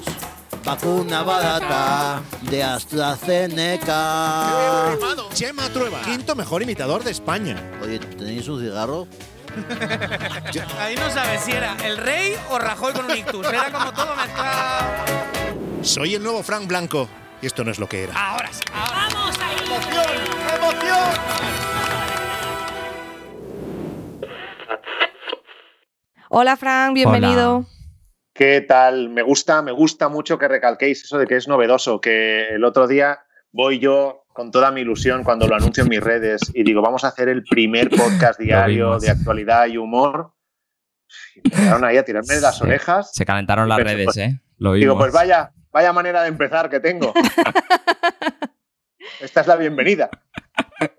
Vacuna 0.65 1.23
barata 1.23 2.23
de 2.43 2.63
AstraZeneca. 2.63 4.97
Chema 5.35 5.69
Trueba, 5.69 6.01
quinto 6.03 6.35
mejor 6.35 6.63
imitador 6.63 7.05
de 7.05 7.11
España. 7.11 7.63
Oye, 7.83 7.99
¿tenéis 7.99 8.49
un 8.49 8.63
cigarro? 8.63 9.07
Ahí 10.79 10.97
no 10.97 11.11
sabes 11.11 11.43
si 11.43 11.53
era 11.53 11.77
el 11.85 11.97
rey 11.97 12.35
o 12.51 12.59
Rajoy 12.59 12.93
con 12.93 13.05
un 13.07 13.17
ictus. 13.17 13.47
Era 13.47 13.71
como 13.71 13.93
todo 13.93 14.15
mezclado. 14.17 14.85
Soy 15.83 16.15
el 16.15 16.23
nuevo 16.23 16.43
Frank 16.43 16.67
Blanco. 16.67 17.09
Y 17.43 17.47
esto 17.47 17.63
no 17.65 17.71
es 17.71 17.79
lo 17.79 17.89
que 17.89 18.05
era. 18.05 18.15
Ahora 18.15 18.53
sí, 18.53 18.63
ahora. 18.73 19.09
¡Vamos 19.13 19.39
ahí! 19.41 19.55
Hola 26.37 26.57
Fran, 26.57 26.95
bienvenido. 26.95 27.59
Hola. 27.59 27.67
¿Qué 28.33 28.61
tal? 28.63 29.09
Me 29.09 29.23
gusta, 29.23 29.63
me 29.63 29.71
gusta 29.71 30.09
mucho 30.09 30.37
que 30.37 30.49
recalquéis 30.49 31.05
eso 31.05 31.17
de 31.17 31.29
que 31.29 31.37
es 31.37 31.47
novedoso, 31.47 32.01
que 32.01 32.49
el 32.49 32.65
otro 32.65 32.89
día 32.89 33.21
voy 33.53 33.79
yo 33.79 34.24
con 34.35 34.51
toda 34.51 34.73
mi 34.73 34.81
ilusión 34.81 35.23
cuando 35.23 35.47
lo 35.47 35.55
anuncio 35.55 35.85
en 35.85 35.89
mis 35.89 36.01
redes 36.01 36.41
y 36.53 36.65
digo, 36.65 36.83
vamos 36.83 37.05
a 37.05 37.09
hacer 37.09 37.29
el 37.29 37.45
primer 37.45 37.89
podcast 37.89 38.39
diario 38.39 38.99
de 38.99 39.09
actualidad 39.09 39.69
y 39.69 39.79
humor. 39.79 40.33
Y 41.37 41.43
empezaron 41.45 41.85
ahí 41.85 41.97
a 41.97 42.05
tirarme 42.05 42.35
de 42.35 42.41
las 42.41 42.61
orejas. 42.61 43.13
Se 43.15 43.25
calentaron 43.25 43.69
las 43.69 43.79
redes, 43.79 44.07
pues, 44.07 44.17
¿eh? 44.17 44.41
Lo 44.59 44.73
vimos. 44.73 44.81
Digo, 44.81 44.99
pues 44.99 45.13
vaya, 45.13 45.53
vaya 45.71 45.93
manera 45.93 46.23
de 46.23 46.29
empezar 46.29 46.69
que 46.69 46.81
tengo. 46.81 47.15
Esta 49.21 49.43
es 49.43 49.47
la 49.47 49.55
bienvenida. 49.55 50.11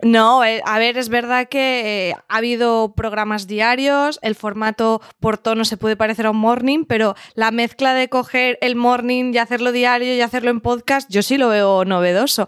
No, 0.02 0.46
eh, 0.46 0.62
a 0.66 0.80
ver, 0.80 0.98
es 0.98 1.10
verdad 1.10 1.50
que 1.50 2.10
eh, 2.10 2.16
ha 2.30 2.38
habido 2.38 2.94
programas 2.96 3.48
diarios, 3.48 4.18
el 4.22 4.36
formato 4.36 5.02
por 5.20 5.38
tono 5.38 5.66
se 5.66 5.76
puede 5.76 5.98
parecer 5.98 6.28
a 6.28 6.32
un 6.32 6.38
morning, 6.38 6.86
pero 6.88 7.16
la 7.34 7.52
mezcla 7.52 7.94
de 7.94 8.08
coger 8.08 8.58
el 8.62 8.78
morning 8.78 9.34
y 9.34 9.40
hacerlo 9.40 9.74
diario 9.74 10.16
y 10.16 10.22
hacerlo 10.22 10.52
en 10.52 10.62
podcast, 10.62 11.12
yo 11.12 11.22
sí 11.22 11.38
lo 11.38 11.50
veo 11.50 11.84
novedoso. 11.84 12.48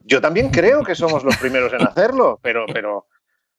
Yo 0.00 0.20
también 0.20 0.50
creo 0.50 0.82
que 0.82 0.94
somos 0.94 1.24
los 1.24 1.36
primeros 1.36 1.72
en 1.72 1.86
hacerlo, 1.86 2.38
pero, 2.42 2.64
pero, 2.72 3.06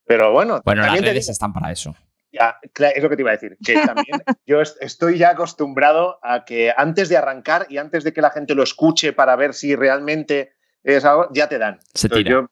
pero 0.05 0.31
bueno. 0.31 0.61
Bueno, 0.65 0.81
las 0.81 0.87
también 0.89 1.05
te 1.05 1.11
redes 1.11 1.25
digo- 1.25 1.31
están 1.31 1.53
para 1.53 1.71
eso. 1.71 1.95
Ya, 2.33 2.55
es 2.63 3.03
lo 3.03 3.09
que 3.09 3.15
te 3.17 3.21
iba 3.23 3.31
a 3.31 3.33
decir, 3.33 3.57
que 3.63 3.73
también 3.73 4.05
yo 4.45 4.61
est- 4.61 4.77
estoy 4.81 5.17
ya 5.17 5.31
acostumbrado 5.31 6.17
a 6.23 6.45
que 6.45 6.73
antes 6.75 7.09
de 7.09 7.17
arrancar 7.17 7.65
y 7.69 7.77
antes 7.77 8.05
de 8.05 8.13
que 8.13 8.21
la 8.21 8.29
gente 8.31 8.55
lo 8.55 8.63
escuche 8.63 9.11
para 9.11 9.35
ver 9.35 9.53
si 9.53 9.75
realmente 9.75 10.53
es 10.81 11.03
algo, 11.03 11.27
ya 11.33 11.49
te 11.49 11.57
dan. 11.57 11.79
Se 11.93 12.07
tira. 12.07 12.31
yo- 12.31 12.47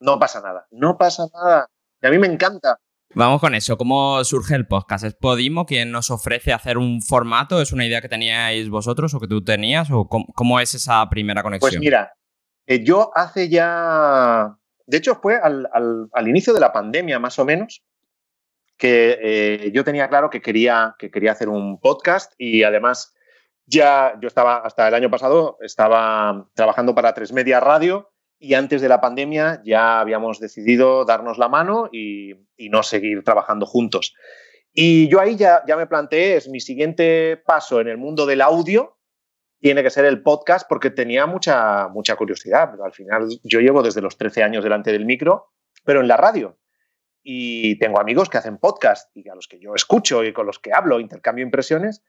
no 0.00 0.18
pasa 0.20 0.40
nada, 0.42 0.66
no 0.70 0.96
pasa 0.96 1.24
nada. 1.34 1.66
Y 2.02 2.06
a 2.06 2.10
mí 2.10 2.18
me 2.18 2.26
encanta. 2.28 2.78
Vamos 3.14 3.40
con 3.40 3.54
eso. 3.54 3.76
¿Cómo 3.78 4.22
surge 4.24 4.54
el 4.54 4.66
podcast? 4.66 5.04
¿Es 5.04 5.14
Podimo 5.14 5.64
quien 5.66 5.90
nos 5.90 6.10
ofrece 6.10 6.52
hacer 6.52 6.76
un 6.78 7.00
formato? 7.02 7.60
¿Es 7.62 7.72
una 7.72 7.86
idea 7.86 8.00
que 8.02 8.08
teníais 8.08 8.68
vosotros 8.68 9.14
o 9.14 9.20
que 9.20 9.26
tú 9.26 9.42
tenías? 9.42 9.90
¿O 9.90 10.06
cómo, 10.06 10.26
cómo 10.34 10.60
es 10.60 10.74
esa 10.74 11.08
primera 11.08 11.42
conexión? 11.42 11.70
Pues 11.70 11.80
mira, 11.80 12.12
eh, 12.66 12.82
yo 12.84 13.10
hace 13.14 13.48
ya, 13.48 14.56
de 14.86 14.96
hecho 14.96 15.14
fue 15.16 15.36
al, 15.36 15.68
al- 15.72 16.28
inicio 16.28 16.52
de 16.52 16.60
la 16.60 16.72
pandemia 16.72 17.18
más 17.18 17.38
o 17.38 17.44
menos, 17.44 17.82
que 18.76 19.18
eh, 19.22 19.70
yo 19.72 19.84
tenía 19.84 20.08
claro 20.08 20.28
que 20.28 20.42
quería, 20.42 20.94
que 20.98 21.10
quería 21.10 21.32
hacer 21.32 21.48
un 21.48 21.80
podcast 21.80 22.32
y 22.36 22.62
además 22.62 23.14
ya 23.64 24.14
yo 24.20 24.28
estaba, 24.28 24.58
hasta 24.58 24.86
el 24.88 24.94
año 24.94 25.10
pasado, 25.10 25.56
estaba 25.60 26.48
trabajando 26.54 26.94
para 26.94 27.14
Tres 27.14 27.32
Media 27.32 27.58
Radio 27.58 28.12
y 28.38 28.54
antes 28.54 28.82
de 28.82 28.88
la 28.88 29.00
pandemia 29.00 29.62
ya 29.64 29.98
habíamos 29.98 30.40
decidido 30.40 31.04
darnos 31.04 31.38
la 31.38 31.48
mano 31.48 31.88
y, 31.90 32.34
y 32.56 32.68
no 32.68 32.82
seguir 32.82 33.24
trabajando 33.24 33.64
juntos. 33.64 34.14
Y 34.72 35.08
yo 35.08 35.20
ahí 35.20 35.36
ya, 35.36 35.62
ya 35.66 35.74
me 35.76 35.86
planteé, 35.86 36.36
es 36.36 36.48
mi 36.50 36.60
siguiente 36.60 37.38
paso 37.46 37.80
en 37.80 37.88
el 37.88 37.96
mundo 37.96 38.26
del 38.26 38.42
audio, 38.42 38.95
tiene 39.60 39.82
que 39.82 39.90
ser 39.90 40.04
el 40.04 40.22
podcast 40.22 40.68
porque 40.68 40.90
tenía 40.90 41.26
mucha, 41.26 41.88
mucha 41.88 42.16
curiosidad. 42.16 42.80
Al 42.82 42.92
final 42.92 43.28
yo 43.42 43.60
llevo 43.60 43.82
desde 43.82 44.02
los 44.02 44.16
13 44.16 44.42
años 44.42 44.64
delante 44.64 44.92
del 44.92 45.06
micro, 45.06 45.52
pero 45.84 46.00
en 46.00 46.08
la 46.08 46.16
radio. 46.16 46.58
Y 47.22 47.78
tengo 47.78 47.98
amigos 48.00 48.28
que 48.28 48.38
hacen 48.38 48.58
podcast 48.58 49.10
y 49.16 49.28
a 49.28 49.34
los 49.34 49.48
que 49.48 49.58
yo 49.58 49.74
escucho 49.74 50.22
y 50.24 50.32
con 50.32 50.46
los 50.46 50.58
que 50.58 50.72
hablo, 50.72 51.00
intercambio 51.00 51.44
impresiones, 51.44 52.04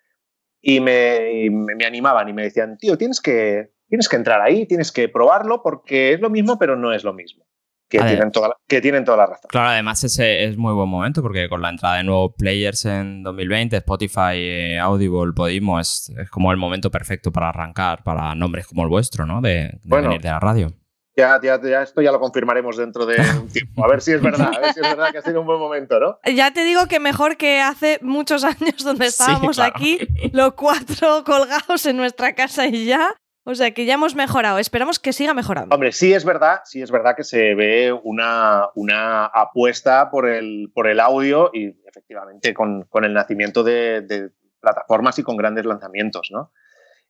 y 0.62 0.80
me, 0.80 1.50
animaban 1.86 2.30
y 2.30 2.34
me 2.34 2.44
decían, 2.44 2.78
tío, 2.78 2.98
tienes 2.98 3.22
que, 3.22 3.72
tienes 3.88 4.10
que 4.10 4.16
entrar 4.16 4.42
ahí, 4.42 4.66
tienes 4.68 4.92
que 4.92 5.10
probarlo 5.10 5.62
porque 5.64 6.14
es 6.14 6.20
lo 6.20 6.30
mismo, 6.30 6.60
pero 6.60 6.76
no 6.76 6.94
es 6.94 7.04
lo 7.04 7.14
mismo. 7.14 7.48
Que, 7.90 8.00
tienen 8.00 8.32
toda, 8.32 8.50
la, 8.50 8.56
que 8.68 8.82
tienen 8.82 9.06
toda 9.06 9.18
la 9.18 9.26
razón. 9.28 9.48
Claro, 9.48 9.70
además 9.70 10.04
ese 10.04 10.44
es 10.44 10.58
muy 10.58 10.74
buen 10.74 10.90
momento 10.90 11.22
porque 11.22 11.48
con 11.48 11.62
la 11.62 11.70
entrada 11.70 11.96
de 11.96 12.04
nuevos 12.04 12.34
players 12.38 12.84
en 12.86 13.24
2020, 13.24 13.78
Spotify, 13.78 14.34
eh, 14.34 14.80
Audible, 14.80 15.32
Podimo, 15.34 15.80
es, 15.80 16.12
es, 16.18 16.30
como 16.30 16.52
el 16.52 16.58
momento 16.58 16.92
perfecto 16.92 17.32
para 17.32 17.50
arrancar 17.50 18.04
para 18.04 18.36
nombres 18.36 18.68
como 18.68 18.84
el 18.84 18.90
vuestro, 18.90 19.26
¿no? 19.26 19.40
De, 19.40 19.50
de 19.50 19.80
bueno, 19.84 20.10
venir 20.10 20.22
de 20.22 20.30
la 20.30 20.40
radio. 20.40 20.74
Ya, 21.18 21.40
ya, 21.42 21.60
ya, 21.60 21.82
esto 21.82 22.00
ya 22.04 22.12
lo 22.12 22.20
confirmaremos 22.20 22.78
dentro 22.78 23.08
de 23.08 23.20
un 23.20 23.48
tiempo. 23.52 23.84
A 23.84 23.88
ver 23.88 24.02
si 24.02 24.12
es 24.12 24.22
verdad, 24.22 24.52
a 24.56 24.60
ver 24.60 24.74
si 24.74 24.82
es 24.82 24.88
verdad 24.88 25.12
que 25.12 25.18
ha 25.18 25.22
sido 25.24 25.42
un 25.42 25.48
buen 25.48 25.58
momento, 25.58 26.00
¿no? 26.00 26.20
Ya 26.32 26.52
te 26.54 26.64
digo 26.64 26.86
que 26.86 27.00
mejor 27.00 27.38
que 27.38 27.60
hace 27.60 27.98
muchos 28.04 28.44
años 28.44 28.84
donde 28.84 29.08
estábamos 29.08 29.56
sí, 29.56 29.62
claro. 29.64 29.74
aquí, 29.76 29.98
los 30.32 30.54
cuatro 30.54 31.24
colgados 31.26 31.88
en 31.88 31.98
nuestra 31.98 32.36
casa 32.36 32.68
y 32.68 32.86
ya. 32.86 33.16
O 33.50 33.56
sea 33.56 33.72
que 33.72 33.86
ya 33.86 33.94
hemos 33.94 34.14
mejorado, 34.14 34.60
esperamos 34.60 35.00
que 35.00 35.14
siga 35.14 35.34
mejorando. 35.34 35.74
Hombre, 35.74 35.94
sí 35.94 36.14
es 36.14 36.26
verdad, 36.26 36.60
sí 36.66 36.82
es 36.82 36.92
verdad 36.92 37.16
que 37.16 37.24
se 37.24 37.56
ve 37.56 37.94
una, 37.94 38.68
una 38.76 39.26
apuesta 39.28 40.10
por 40.12 40.28
el, 40.28 40.70
por 40.74 40.86
el 40.86 41.00
audio 41.00 41.50
y 41.54 41.74
efectivamente 41.88 42.54
con, 42.54 42.84
con 42.90 43.06
el 43.06 43.14
nacimiento 43.14 43.64
de, 43.64 44.02
de, 44.02 44.32
plataformas 44.60 45.18
y 45.18 45.24
con 45.24 45.38
grandes 45.38 45.66
lanzamientos, 45.66 46.28
¿no? 46.30 46.52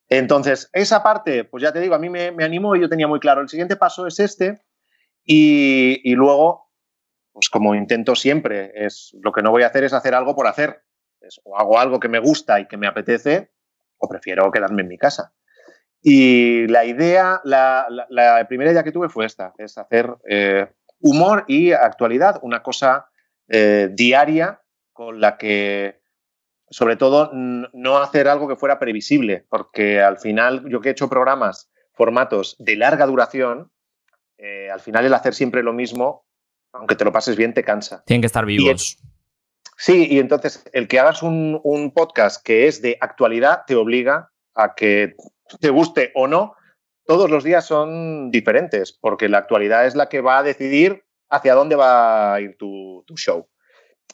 Entonces, 0.10 0.70
esa 0.74 1.02
parte, 1.02 1.44
pues 1.44 1.64
ya 1.64 1.74
te 1.74 1.80
digo, 1.80 1.96
a 1.96 2.00
mí 2.00 2.08
me, 2.08 2.32
me 2.32 2.44
animó 2.44 2.76
y 2.76 2.82
yo 2.82 2.90
tenía 2.90 3.08
muy 3.08 3.20
claro, 3.20 3.42
el 3.42 3.50
siguiente 3.50 3.76
paso 3.76 4.06
es 4.06 4.20
este 4.20 4.62
y, 5.24 6.02
y, 6.04 6.14
luego, 6.14 6.70
pues 7.32 7.50
como 7.50 7.74
intento 7.74 8.14
siempre, 8.14 8.74
es 8.76 9.10
lo 9.24 9.32
que 9.32 9.42
no 9.42 9.50
voy 9.50 9.64
a 9.64 9.68
hacer 9.68 9.86
es 9.86 9.94
hacer 9.94 10.14
algo 10.14 10.36
por 10.36 10.46
hacer. 10.46 10.84
Es, 11.20 11.42
o 11.46 11.58
hago 11.58 11.80
algo 11.80 12.00
que 12.00 12.10
me 12.10 12.20
gusta 12.20 12.60
y 12.60 12.68
que 12.68 12.78
me 12.78 12.86
apetece 12.86 13.50
o 13.98 14.08
prefiero 14.08 14.52
quedarme 14.52 14.84
en 14.84 14.88
mi 14.88 15.00
casa. 15.00 15.34
Y 16.02 16.68
la 16.68 16.86
idea, 16.86 17.42
la, 17.44 17.88
la, 17.90 18.08
la, 18.10 18.48
primera 18.48 18.72
idea 18.72 18.84
que 18.84 18.92
tuve 18.92 19.10
fue 19.10 19.26
esta, 19.26 19.54
es 19.58 19.78
hacer 19.78 20.16
eh, 20.30 20.68
humor 21.00 21.44
y 21.48 21.72
actualidad, 21.72 22.40
una 22.42 22.64
cosa 22.64 23.10
eh, 23.48 23.90
diaria 23.92 24.62
con 24.94 25.20
la 25.20 25.38
que, 25.38 26.02
sobre 26.70 26.96
todo, 26.96 27.32
no 27.34 27.98
hacer 27.98 28.28
algo 28.28 28.48
que 28.48 28.56
fuera 28.56 28.80
previsible, 28.80 29.46
porque 29.50 30.02
al 30.02 30.18
final 30.18 30.68
yo 30.70 30.82
que 30.82 30.90
he 30.90 30.92
hecho 30.92 31.10
programas, 31.10 31.70
formatos 31.94 32.56
de 32.60 32.76
larga 32.76 33.06
duración, 33.06 33.72
eh, 34.38 34.70
al 34.72 34.80
final 34.80 35.06
el 35.06 35.14
hacer 35.14 35.34
siempre 35.34 35.64
lo 35.64 35.74
mismo, 35.74 36.26
aunque 36.74 36.96
te 36.96 37.06
lo 37.06 37.12
pases 37.12 37.36
bien, 37.36 37.54
te 37.54 37.64
cansa. 37.64 38.04
Tienen 38.06 38.22
que 38.22 38.28
estar 38.28 38.46
vivos. 38.46 38.98
Y, 39.00 39.08
sí, 39.78 40.08
y 40.10 40.20
entonces 40.20 40.64
el 40.74 40.88
que 40.88 41.00
hagas 41.00 41.24
un, 41.24 41.60
un 41.64 41.92
podcast 41.92 42.44
que 42.44 42.68
es 42.68 42.82
de 42.82 42.98
actualidad 43.02 43.64
te 43.66 43.76
obliga 43.76 44.32
a 44.58 44.76
que 44.76 45.16
te 45.62 45.70
guste 45.70 46.12
o 46.16 46.28
no, 46.28 46.56
todos 47.06 47.30
los 47.30 47.44
días 47.44 47.66
son 47.66 48.32
diferentes, 48.32 48.92
porque 48.92 49.30
la 49.30 49.38
actualidad 49.38 49.86
es 49.86 49.96
la 49.96 50.10
que 50.10 50.20
va 50.20 50.40
a 50.40 50.44
decidir 50.44 51.06
hacia 51.30 51.56
dónde 51.56 51.76
va 51.76 52.34
a 52.34 52.42
ir 52.42 52.58
tu, 52.58 53.04
tu 53.08 53.16
show. 53.16 53.48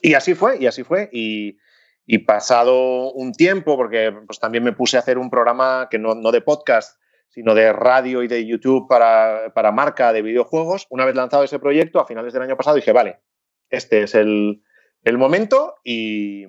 Y 0.00 0.14
así 0.14 0.34
fue, 0.34 0.58
y 0.60 0.66
así 0.66 0.84
fue. 0.84 1.08
Y, 1.12 1.58
y, 2.06 2.18
pasado 2.18 3.12
un 3.12 3.32
tiempo, 3.32 3.76
porque 3.76 4.12
pues, 4.26 4.38
también 4.38 4.62
me 4.62 4.72
puse 4.72 4.96
a 4.96 5.00
hacer 5.00 5.18
un 5.18 5.30
programa 5.30 5.88
que 5.90 5.98
no, 5.98 6.14
no 6.14 6.30
de 6.30 6.40
podcast, 6.40 7.00
sino 7.30 7.54
de 7.54 7.72
radio 7.72 8.22
y 8.22 8.28
de 8.28 8.46
YouTube 8.46 8.86
para, 8.88 9.52
para, 9.54 9.72
marca 9.72 10.12
de 10.12 10.22
videojuegos. 10.22 10.86
Una 10.90 11.04
vez 11.04 11.16
lanzado 11.16 11.42
ese 11.42 11.58
proyecto, 11.58 11.98
a 11.98 12.06
finales 12.06 12.32
del 12.32 12.42
año 12.42 12.56
pasado, 12.56 12.76
dije, 12.76 12.92
vale, 12.92 13.20
este 13.70 14.02
es 14.02 14.14
el, 14.14 14.62
el 15.02 15.18
momento. 15.18 15.76
Y, 15.82 16.44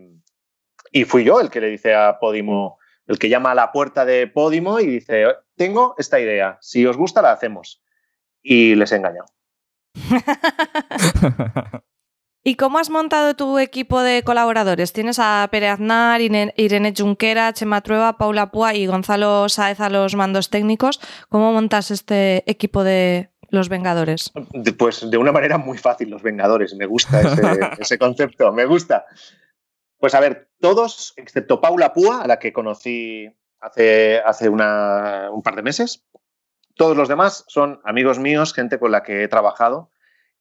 y 0.92 1.06
fui 1.06 1.24
yo 1.24 1.40
el 1.40 1.50
que 1.50 1.62
le 1.62 1.70
dice 1.70 1.96
a 1.96 2.20
Podimo, 2.20 2.78
el 3.08 3.20
que 3.20 3.30
llama 3.30 3.52
a 3.52 3.56
la 3.56 3.72
puerta 3.72 4.06
de 4.06 4.28
Podimo 4.28 4.80
y 4.80 4.88
dice, 4.88 5.26
tengo 5.56 5.96
esta 5.98 6.20
idea, 6.20 6.58
si 6.62 6.86
os 6.86 6.98
gusta 6.98 7.22
la 7.22 7.32
hacemos. 7.32 7.82
Y 8.42 8.76
les 8.76 8.92
he 8.92 8.98
engañado. 8.98 9.26
¿Y 12.48 12.58
cómo 12.58 12.78
has 12.78 12.92
montado 12.92 13.36
tu 13.36 13.58
equipo 13.58 14.02
de 14.02 14.22
colaboradores? 14.22 14.94
Tienes 14.94 15.18
a 15.18 15.48
Pere 15.50 15.68
Aznar, 15.68 16.22
Irene 16.22 16.94
Junquera, 16.96 17.52
Chema 17.54 17.82
Trueba, 17.82 18.20
Paula 18.20 18.52
Púa 18.52 18.76
y 18.76 18.86
Gonzalo 18.86 19.50
Saez 19.50 19.80
a 19.80 19.90
los 19.90 20.14
mandos 20.14 20.52
técnicos. 20.52 21.02
¿Cómo 21.30 21.52
montas 21.54 21.90
este 21.90 22.44
equipo 22.46 22.84
de 22.84 23.32
los 23.50 23.68
Vengadores? 23.68 24.32
Pues 24.78 25.10
de 25.10 25.18
una 25.18 25.32
manera 25.32 25.58
muy 25.58 25.80
fácil, 25.80 26.12
los 26.12 26.22
Vengadores. 26.22 26.76
Me 26.76 26.86
gusta 26.86 27.22
ese, 27.22 27.42
ese 27.80 27.98
concepto, 27.98 28.54
me 28.54 28.66
gusta. 28.66 29.06
Pues 30.06 30.14
a 30.14 30.20
ver, 30.20 30.50
todos, 30.60 31.14
excepto 31.16 31.60
Paula 31.60 31.92
Púa, 31.92 32.22
a 32.22 32.28
la 32.28 32.38
que 32.38 32.54
conocí 32.54 33.28
hace, 33.60 34.20
hace 34.24 34.50
un 34.50 35.42
par 35.44 35.56
de 35.56 35.64
meses, 35.64 36.06
todos 36.76 36.96
los 36.96 37.10
demás 37.10 37.44
son 37.48 37.82
amigos 37.84 38.20
míos, 38.20 38.54
gente 38.54 38.78
con 38.78 38.92
la 38.92 39.02
que 39.02 39.24
he 39.24 39.28
trabajado 39.28 39.90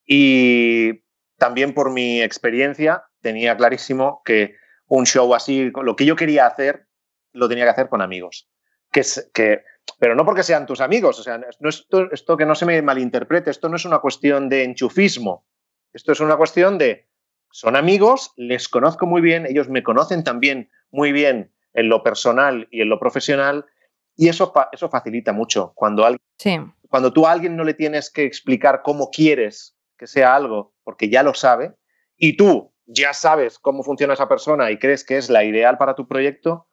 y 0.05 1.03
también 1.39 1.73
por 1.73 1.91
mi 1.91 2.21
experiencia 2.21 3.05
tenía 3.23 3.57
clarísimo 3.57 4.21
que 4.23 4.55
un 4.87 5.07
show 5.07 5.35
así, 5.35 5.73
lo 5.75 5.97
que 5.97 6.05
yo 6.05 6.15
quería 6.15 6.45
hacer, 6.47 6.87
lo 7.33 7.49
tenía 7.49 7.65
que 7.65 7.71
hacer 7.71 7.89
con 7.89 8.03
amigos. 8.03 8.51
Que, 8.93 9.01
que, 9.33 9.65
pero 9.99 10.15
no 10.15 10.27
porque 10.27 10.43
sean 10.43 10.67
tus 10.67 10.83
amigos, 10.83 11.21
o 11.21 11.23
sea, 11.23 11.41
esto, 11.59 12.13
esto 12.13 12.37
que 12.37 12.45
no 12.45 12.55
se 12.55 12.67
me 12.67 12.83
malinterprete, 12.83 13.51
esto 13.51 13.71
no 13.71 13.77
es 13.77 13.87
una 13.87 14.01
cuestión 14.01 14.51
de 14.51 14.65
enchufismo, 14.65 15.47
esto 15.91 16.13
es 16.13 16.21
una 16.21 16.37
cuestión 16.37 16.77
de 16.77 17.09
son 17.55 17.77
amigos, 17.77 18.33
les 18.37 18.69
conozco 18.69 19.07
muy 19.07 19.23
bien, 19.23 19.47
ellos 19.47 19.69
me 19.69 19.85
conocen 19.85 20.25
también 20.25 20.73
muy 20.91 21.13
bien 21.13 21.53
en 21.73 21.89
lo 21.89 22.03
personal 22.03 22.67
y 22.73 22.83
en 22.83 22.89
lo 22.89 22.99
profesional, 22.99 23.65
y 24.17 24.29
eso, 24.29 24.53
eso 24.73 24.89
facilita 24.89 25.33
mucho. 25.33 25.71
Cuando, 25.77 26.05
alguien, 26.05 26.21
sí. 26.37 26.59
cuando 26.89 27.13
tú 27.13 27.29
a 27.29 27.31
alguien 27.31 27.55
no 27.55 27.63
le 27.63 27.75
tienes 27.75 28.11
que 28.11 28.25
explicar 28.25 28.83
cómo 28.83 29.09
quieres 29.13 29.77
que 29.97 30.09
sea 30.09 30.35
algo, 30.35 30.75
porque 30.83 31.09
ya 31.09 31.23
lo 31.23 31.33
sabe, 31.33 31.77
y 32.17 32.37
tú 32.37 32.73
ya 32.87 33.13
sabes 33.13 33.61
cómo 33.61 33.85
funciona 33.85 34.15
esa 34.15 34.29
persona 34.29 34.73
y 34.73 34.81
crees 34.81 35.05
que 35.05 35.17
es 35.17 35.31
la 35.31 35.45
ideal 35.45 35.79
para 35.79 35.95
tu 35.95 36.09
proyecto, 36.09 36.67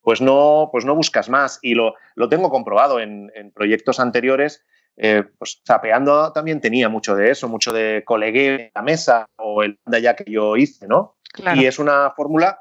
pues 0.00 0.22
no, 0.22 0.70
pues 0.72 0.86
no 0.86 0.94
buscas 0.94 1.28
más. 1.28 1.58
Y 1.60 1.74
lo, 1.74 1.92
lo 2.14 2.30
tengo 2.30 2.48
comprobado 2.48 3.00
en, 3.00 3.30
en 3.34 3.52
proyectos 3.52 4.00
anteriores 4.00 4.64
eh, 4.96 5.24
pues 5.38 5.62
Zapeando 5.66 6.32
también 6.32 6.60
tenía 6.60 6.88
mucho 6.88 7.14
de 7.14 7.30
eso, 7.30 7.48
mucho 7.48 7.72
de 7.72 8.02
colegueo 8.04 8.56
a 8.56 8.70
la 8.78 8.82
mesa 8.82 9.26
o 9.36 9.62
el 9.62 9.78
ya 10.00 10.14
que 10.14 10.30
yo 10.30 10.56
hice, 10.56 10.86
¿no? 10.86 11.16
Claro. 11.32 11.60
Y 11.60 11.66
es 11.66 11.78
una 11.78 12.10
fórmula 12.10 12.60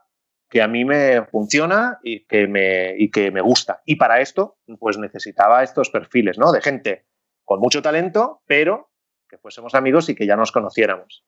que 0.50 0.62
a 0.62 0.68
mí 0.68 0.84
me 0.84 1.24
funciona 1.26 2.00
y 2.04 2.26
que 2.26 2.48
me, 2.48 2.96
y 2.98 3.10
que 3.10 3.32
me 3.32 3.42
gusta. 3.42 3.82
Y 3.86 3.96
para 3.96 4.20
esto, 4.20 4.58
pues 4.80 4.98
necesitaba 4.98 5.64
estos 5.64 5.90
perfiles, 5.90 6.38
¿no? 6.38 6.52
De 6.52 6.62
gente 6.62 7.06
con 7.46 7.60
mucho 7.60 7.82
talento, 7.82 8.42
pero 8.46 8.92
que 9.30 9.38
fuésemos 9.38 9.76
amigos 9.76 10.10
y 10.10 10.16
que 10.16 10.28
ya 10.28 10.36
nos 10.36 10.52
conociéramos. 10.52 11.26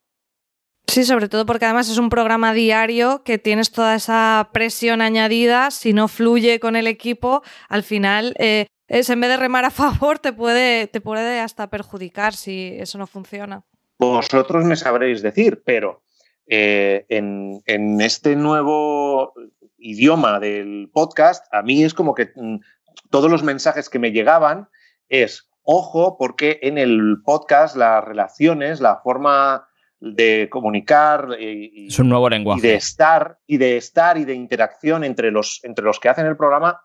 Sí, 0.86 1.04
sobre 1.04 1.28
todo 1.28 1.46
porque 1.46 1.64
además 1.64 1.88
es 1.88 1.96
un 1.96 2.10
programa 2.10 2.52
diario 2.52 3.24
que 3.24 3.38
tienes 3.38 3.72
toda 3.72 3.94
esa 3.94 4.50
presión 4.52 5.00
añadida. 5.00 5.70
Si 5.70 5.94
no 5.94 6.08
fluye 6.08 6.60
con 6.60 6.76
el 6.76 6.86
equipo, 6.86 7.42
al 7.68 7.82
final 7.82 8.34
eh, 8.38 8.66
es 8.88 9.10
en 9.10 9.20
vez 9.20 9.30
de 9.30 9.36
remar 9.36 9.64
a 9.64 9.70
favor, 9.70 10.18
te 10.18 10.32
puede, 10.32 10.86
te 10.86 11.00
puede 11.00 11.40
hasta 11.40 11.70
perjudicar 11.70 12.34
si 12.34 12.76
eso 12.78 12.98
no 12.98 13.06
funciona. 13.06 13.64
Vosotros 13.98 14.64
me 14.64 14.76
sabréis 14.76 15.22
decir, 15.22 15.62
pero 15.64 16.02
eh, 16.46 17.06
en, 17.08 17.62
en, 17.66 18.00
este 18.00 18.36
nuevo 18.36 19.32
idioma 19.78 20.40
del 20.40 20.90
podcast, 20.92 21.46
a 21.52 21.62
mí 21.62 21.84
es 21.84 21.94
como 21.94 22.14
que 22.14 22.30
mm, 22.34 22.56
todos 23.10 23.30
los 23.30 23.42
mensajes 23.42 23.88
que 23.88 23.98
me 23.98 24.12
llegaban 24.12 24.68
es, 25.08 25.48
ojo, 25.62 26.16
porque 26.18 26.58
en 26.62 26.78
el 26.78 27.18
podcast 27.24 27.76
las 27.76 28.04
relaciones, 28.04 28.80
la 28.80 29.00
forma 29.02 29.68
de 30.00 30.48
comunicar 30.50 31.28
y, 31.40 31.86
es 31.86 31.98
un 31.98 32.10
nuevo 32.10 32.28
lenguaje. 32.28 32.58
y 32.58 32.62
de 32.62 32.74
estar 32.74 33.38
y 33.46 33.56
de 33.56 33.76
estar 33.78 34.18
y 34.18 34.24
de 34.24 34.34
interacción 34.34 35.02
entre 35.02 35.30
los, 35.30 35.60
entre 35.62 35.84
los 35.84 35.98
que 35.98 36.10
hacen 36.10 36.26
el 36.26 36.36
programa 36.36 36.82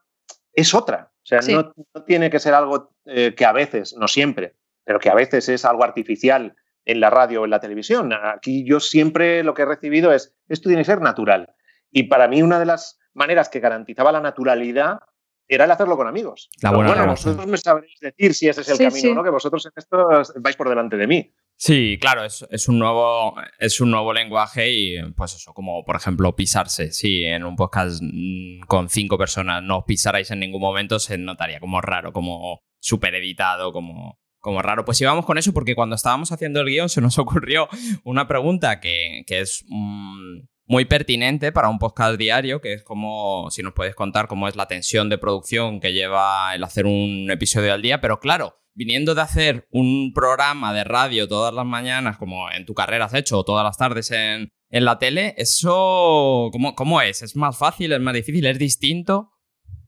es 0.53 0.73
otra. 0.73 1.11
O 1.29 1.37
sea, 1.37 1.41
sí. 1.43 1.53
no, 1.53 1.71
no, 1.93 2.03
tiene 2.05 2.31
que 2.31 2.39
ser 2.39 2.55
algo 2.55 2.95
eh, 3.05 3.35
que 3.35 3.45
a 3.45 3.51
veces, 3.51 3.95
no 3.95 4.07
siempre, 4.07 4.55
pero 4.83 4.99
que 4.99 5.11
a 5.11 5.13
veces 5.13 5.47
es 5.47 5.63
algo 5.63 5.83
artificial 5.83 6.55
en 6.85 6.99
la 6.99 7.11
radio 7.11 7.41
o 7.41 7.45
en 7.45 7.51
la 7.51 7.59
televisión. 7.59 8.11
Aquí 8.11 8.65
yo 8.65 8.79
siempre 8.79 9.43
lo 9.43 9.53
que 9.53 9.61
he 9.61 9.65
recibido 9.65 10.11
es, 10.11 10.35
esto 10.47 10.69
tiene 10.69 10.81
que 10.81 10.87
ser 10.87 11.01
natural. 11.01 11.53
Y 11.91 12.03
para 12.03 12.27
mí 12.27 12.41
una 12.41 12.57
de 12.57 12.65
las 12.65 12.99
maneras 13.13 13.47
que 13.47 13.59
garantizaba 13.59 14.11
la 14.11 14.21
naturalidad 14.21 15.01
era 15.49 15.65
el 15.65 15.71
hacerlo 15.71 15.97
con 15.97 16.07
amigos. 16.07 16.49
La 16.61 16.69
Pero 16.69 16.77
buena 16.77 16.89
bueno, 16.91 17.03
relación. 17.03 17.33
vosotros 17.33 17.51
me 17.51 17.57
sabréis 17.57 17.99
decir 17.99 18.33
si 18.33 18.47
ese 18.47 18.61
es 18.61 18.69
el 18.69 18.77
Sí, 18.77 18.83
camino 18.85 19.01
sí. 19.09 19.13
no, 19.13 19.23
que 19.23 19.29
vosotros 19.31 19.65
en 19.65 19.71
esto 19.75 20.07
vais 20.39 20.55
por 20.55 20.69
delante 20.69 20.95
de 20.95 21.07
mí. 21.07 21.33
Sí, 21.57 21.97
claro, 21.99 22.23
es, 22.23 22.45
es 22.51 22.69
un 22.69 22.79
nuevo, 22.79 23.35
es 23.57 23.81
un 23.81 23.91
nuevo 23.91 24.13
lenguaje 24.13 24.69
y 24.71 24.95
pues 25.17 25.35
eso, 25.35 25.53
como 25.53 25.83
por 25.83 25.95
ejemplo 25.97 26.35
pisarse. 26.35 26.91
Si 26.93 27.23
en 27.25 27.43
un 27.43 27.55
podcast 27.57 28.01
mm, 28.01 28.61
con 28.67 28.87
cinco 28.89 29.17
personas 29.17 29.61
no 29.63 29.79
os 29.79 29.83
pisarais 29.85 30.31
en 30.31 30.39
ningún 30.39 30.61
momento, 30.61 30.99
se 30.99 31.17
notaría 31.17 31.59
como 31.59 31.81
raro, 31.81 32.13
como 32.13 32.61
súper 32.79 33.15
editado, 33.15 33.73
como, 33.73 34.19
como 34.37 34.61
raro. 34.61 34.85
Pues 34.85 35.01
íbamos 35.01 35.25
con 35.25 35.37
eso 35.37 35.51
porque 35.51 35.75
cuando 35.75 35.95
estábamos 35.95 36.31
haciendo 36.31 36.61
el 36.61 36.67
guion 36.67 36.87
se 36.87 37.01
nos 37.01 37.17
ocurrió 37.19 37.67
una 38.05 38.27
pregunta 38.27 38.79
que, 38.79 39.23
que 39.27 39.41
es 39.41 39.65
mm, 39.67 40.39
muy 40.69 40.85
pertinente 40.85 41.51
para 41.51 41.67
un 41.67 41.79
podcast 41.79 42.19
diario, 42.19 42.61
que 42.61 42.73
es 42.73 42.83
como, 42.83 43.49
si 43.49 43.63
nos 43.63 43.73
puedes 43.73 43.95
contar 43.95 44.27
cómo 44.27 44.47
es 44.47 44.55
la 44.55 44.67
tensión 44.67 45.09
de 45.09 45.17
producción 45.17 45.79
que 45.79 45.93
lleva 45.93 46.53
el 46.53 46.63
hacer 46.63 46.85
un 46.85 47.27
episodio 47.31 47.73
al 47.73 47.81
día, 47.81 48.01
pero 48.01 48.19
claro, 48.19 48.59
viniendo 48.75 49.15
de 49.15 49.21
hacer 49.21 49.67
un 49.71 50.13
programa 50.13 50.71
de 50.71 50.83
radio 50.83 51.27
todas 51.27 51.55
las 51.55 51.65
mañanas, 51.65 52.19
como 52.19 52.51
en 52.51 52.67
tu 52.67 52.75
carrera 52.75 53.05
has 53.05 53.15
hecho, 53.15 53.39
o 53.39 53.43
todas 53.43 53.63
las 53.63 53.77
tardes 53.77 54.11
en, 54.11 54.49
en 54.69 54.85
la 54.85 54.99
tele, 54.99 55.33
eso, 55.37 56.49
¿cómo, 56.51 56.75
¿cómo 56.75 57.01
es? 57.01 57.23
¿Es 57.23 57.35
más 57.35 57.57
fácil? 57.57 57.91
¿Es 57.91 57.99
más 57.99 58.13
difícil? 58.13 58.45
¿Es 58.45 58.59
distinto? 58.59 59.31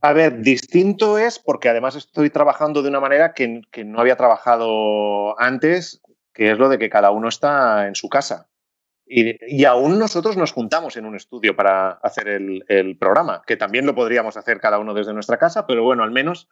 A 0.02 0.14
ver, 0.14 0.42
distinto 0.42 1.20
es 1.20 1.38
porque 1.38 1.70
además 1.70 1.96
estoy 1.96 2.32
trabajando 2.32 2.82
de 2.82 2.90
una 2.90 3.00
manera 3.00 3.34
que, 3.36 3.62
que 3.72 3.86
no 3.86 4.02
había 4.02 4.16
trabajado 4.16 5.40
antes, 5.40 6.02
que 6.34 6.50
es 6.50 6.58
lo 6.58 6.70
de 6.70 6.80
que 6.80 6.90
cada 6.90 7.12
uno 7.12 7.30
está 7.30 7.88
en 7.88 7.94
su 7.94 8.10
casa. 8.10 8.51
Y, 9.14 9.36
y 9.46 9.66
aún 9.66 10.00
nosotros 10.00 10.38
nos 10.38 10.54
juntamos 10.54 10.96
en 10.96 11.06
un 11.06 11.16
estudio 11.18 11.54
para 11.56 11.92
hacer 12.02 12.30
el, 12.30 12.64
el 12.70 12.98
programa, 12.98 13.42
que 13.46 13.58
también 13.58 13.86
lo 13.86 13.94
podríamos 13.94 14.38
hacer 14.38 14.62
cada 14.62 14.80
uno 14.80 14.94
desde 14.94 15.14
nuestra 15.14 15.38
casa, 15.38 15.68
pero 15.68 15.84
bueno, 15.84 16.04
al 16.04 16.12
menos 16.12 16.48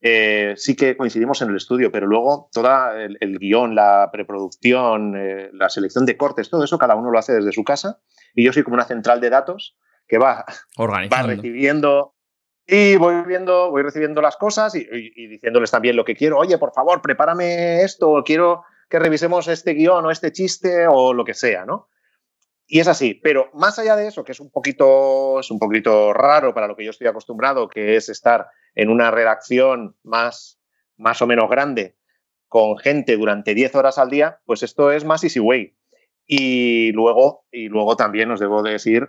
eh, 0.00 0.54
sí 0.56 0.74
que 0.74 0.96
coincidimos 0.96 1.42
en 1.42 1.50
el 1.50 1.56
estudio, 1.56 1.92
pero 1.92 2.08
luego 2.08 2.48
todo 2.52 2.90
el, 2.96 3.18
el 3.20 3.38
guion, 3.38 3.76
la 3.76 4.10
preproducción, 4.12 5.14
eh, 5.16 5.50
la 5.52 5.68
selección 5.68 6.04
de 6.04 6.16
cortes, 6.16 6.50
todo 6.50 6.64
eso 6.64 6.76
cada 6.76 6.96
uno 6.96 7.10
lo 7.12 7.18
hace 7.20 7.34
desde 7.34 7.52
su 7.52 7.62
casa 7.62 8.00
y 8.34 8.44
yo 8.44 8.52
soy 8.52 8.64
como 8.64 8.74
una 8.74 8.84
central 8.84 9.20
de 9.20 9.30
datos 9.30 9.76
que 10.08 10.18
va, 10.18 10.44
va 11.12 11.22
recibiendo 11.36 12.14
y 12.66 12.96
voy 12.96 13.22
viendo, 13.26 13.70
voy 13.70 13.82
recibiendo 13.82 14.20
las 14.20 14.36
cosas 14.36 14.74
y, 14.74 14.80
y- 14.80 15.12
y 15.14 15.26
diciéndoles 15.28 15.70
también 15.70 15.94
lo 15.94 16.04
que 16.04 16.16
quiero. 16.16 16.38
Oye, 16.38 16.58
por 16.58 16.72
favor, 16.72 17.00
prepárame 17.00 17.82
esto, 17.82 18.22
quiero 18.24 18.64
que 18.92 18.98
revisemos 18.98 19.48
este 19.48 19.72
guion 19.72 20.04
o 20.04 20.10
este 20.10 20.32
chiste 20.32 20.86
o 20.86 21.14
lo 21.14 21.24
que 21.24 21.32
sea, 21.32 21.64
¿no? 21.64 21.88
Y 22.66 22.78
es 22.78 22.88
así, 22.88 23.14
pero 23.14 23.48
más 23.54 23.78
allá 23.78 23.96
de 23.96 24.06
eso, 24.06 24.22
que 24.22 24.32
es 24.32 24.40
un 24.40 24.50
poquito, 24.50 25.40
es 25.40 25.50
un 25.50 25.58
poquito 25.58 26.12
raro 26.12 26.52
para 26.52 26.66
lo 26.66 26.76
que 26.76 26.84
yo 26.84 26.90
estoy 26.90 27.06
acostumbrado, 27.06 27.70
que 27.70 27.96
es 27.96 28.10
estar 28.10 28.48
en 28.74 28.90
una 28.90 29.10
redacción 29.10 29.96
más, 30.02 30.60
más 30.98 31.22
o 31.22 31.26
menos 31.26 31.48
grande 31.48 31.96
con 32.48 32.76
gente 32.76 33.16
durante 33.16 33.54
10 33.54 33.74
horas 33.76 33.96
al 33.96 34.10
día, 34.10 34.42
pues 34.44 34.62
esto 34.62 34.92
es 34.92 35.06
más 35.06 35.24
easy 35.24 35.40
way. 35.40 35.74
Y 36.26 36.92
luego, 36.92 37.46
y 37.50 37.68
luego 37.68 37.96
también 37.96 38.30
os 38.30 38.40
debo 38.40 38.62
decir 38.62 39.08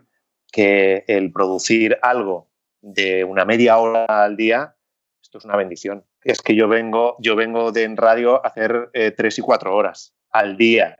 que 0.49 1.03
el 1.09 1.33
producir 1.33 1.99
algo 2.01 2.49
de 2.79 3.25
una 3.25 3.43
media 3.43 3.79
hora 3.79 4.05
al 4.05 4.37
día, 4.37 4.77
esto 5.23 5.37
es 5.37 5.45
una 5.45 5.55
bendición. 5.55 6.05
Es 6.21 6.41
que 6.41 6.53
yo 6.55 6.67
vengo, 6.67 7.15
yo 7.19 7.35
vengo 7.35 7.71
de 7.71 7.83
en 7.83 7.97
radio 7.97 8.45
a 8.45 8.49
hacer 8.49 8.89
eh, 8.93 9.11
tres 9.11 9.39
y 9.39 9.41
cuatro 9.41 9.75
horas 9.75 10.13
al 10.29 10.57
día, 10.57 10.99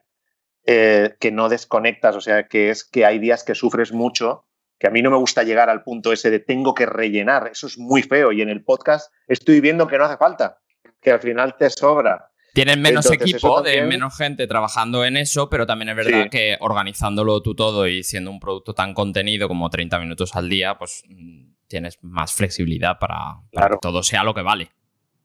eh, 0.65 1.15
que 1.19 1.31
no 1.31 1.49
desconectas, 1.49 2.15
o 2.15 2.21
sea, 2.21 2.47
que 2.47 2.69
es 2.69 2.83
que 2.83 3.05
hay 3.05 3.19
días 3.19 3.43
que 3.43 3.53
sufres 3.53 3.91
mucho, 3.91 4.47
que 4.79 4.88
a 4.88 4.91
mí 4.91 5.01
no 5.01 5.12
me 5.12 5.17
gusta 5.17 5.43
llegar 5.43 5.69
al 5.69 5.83
punto 5.83 6.13
ese 6.13 6.31
de 6.31 6.39
tengo 6.39 6.73
que 6.73 6.86
rellenar, 6.86 7.49
eso 7.51 7.67
es 7.67 7.77
muy 7.77 8.01
feo 8.01 8.31
y 8.31 8.41
en 8.41 8.49
el 8.49 8.63
podcast 8.63 9.13
estoy 9.27 9.59
viendo 9.59 9.88
que 9.88 9.97
no 9.97 10.05
hace 10.05 10.17
falta, 10.17 10.57
que 11.01 11.12
al 11.12 11.19
final 11.19 11.55
te 11.57 11.69
sobra. 11.69 12.29
Tienes 12.53 12.77
menos 12.77 13.05
Entonces, 13.07 13.33
equipo, 13.33 13.62
de 13.62 13.81
menos 13.81 14.15
gente 14.15 14.45
trabajando 14.47 15.03
en 15.03 15.17
eso, 15.17 15.49
pero 15.49 15.65
también 15.65 15.89
es 15.89 15.95
verdad 15.95 16.23
Sí. 16.23 16.29
que 16.29 16.57
organizándolo 16.59 17.41
tú 17.41 17.55
todo 17.55 17.88
y 17.88 18.03
siendo 18.03 18.29
un 18.29 18.39
producto 18.39 18.73
tan 18.75 18.93
contenido 18.93 19.47
como 19.47 19.69
30 19.69 19.97
minutos 19.99 20.36
al 20.36 20.47
día, 20.49 20.77
pues 20.77 21.03
mm, 21.09 21.53
tienes 21.67 21.97
más 22.04 22.34
flexibilidad 22.34 22.99
para, 22.99 23.41
para 23.52 23.69
que 23.69 23.78
todo 23.82 24.04
sea 24.04 24.23
lo 24.23 24.34
que 24.34 24.41
vale. 24.41 24.71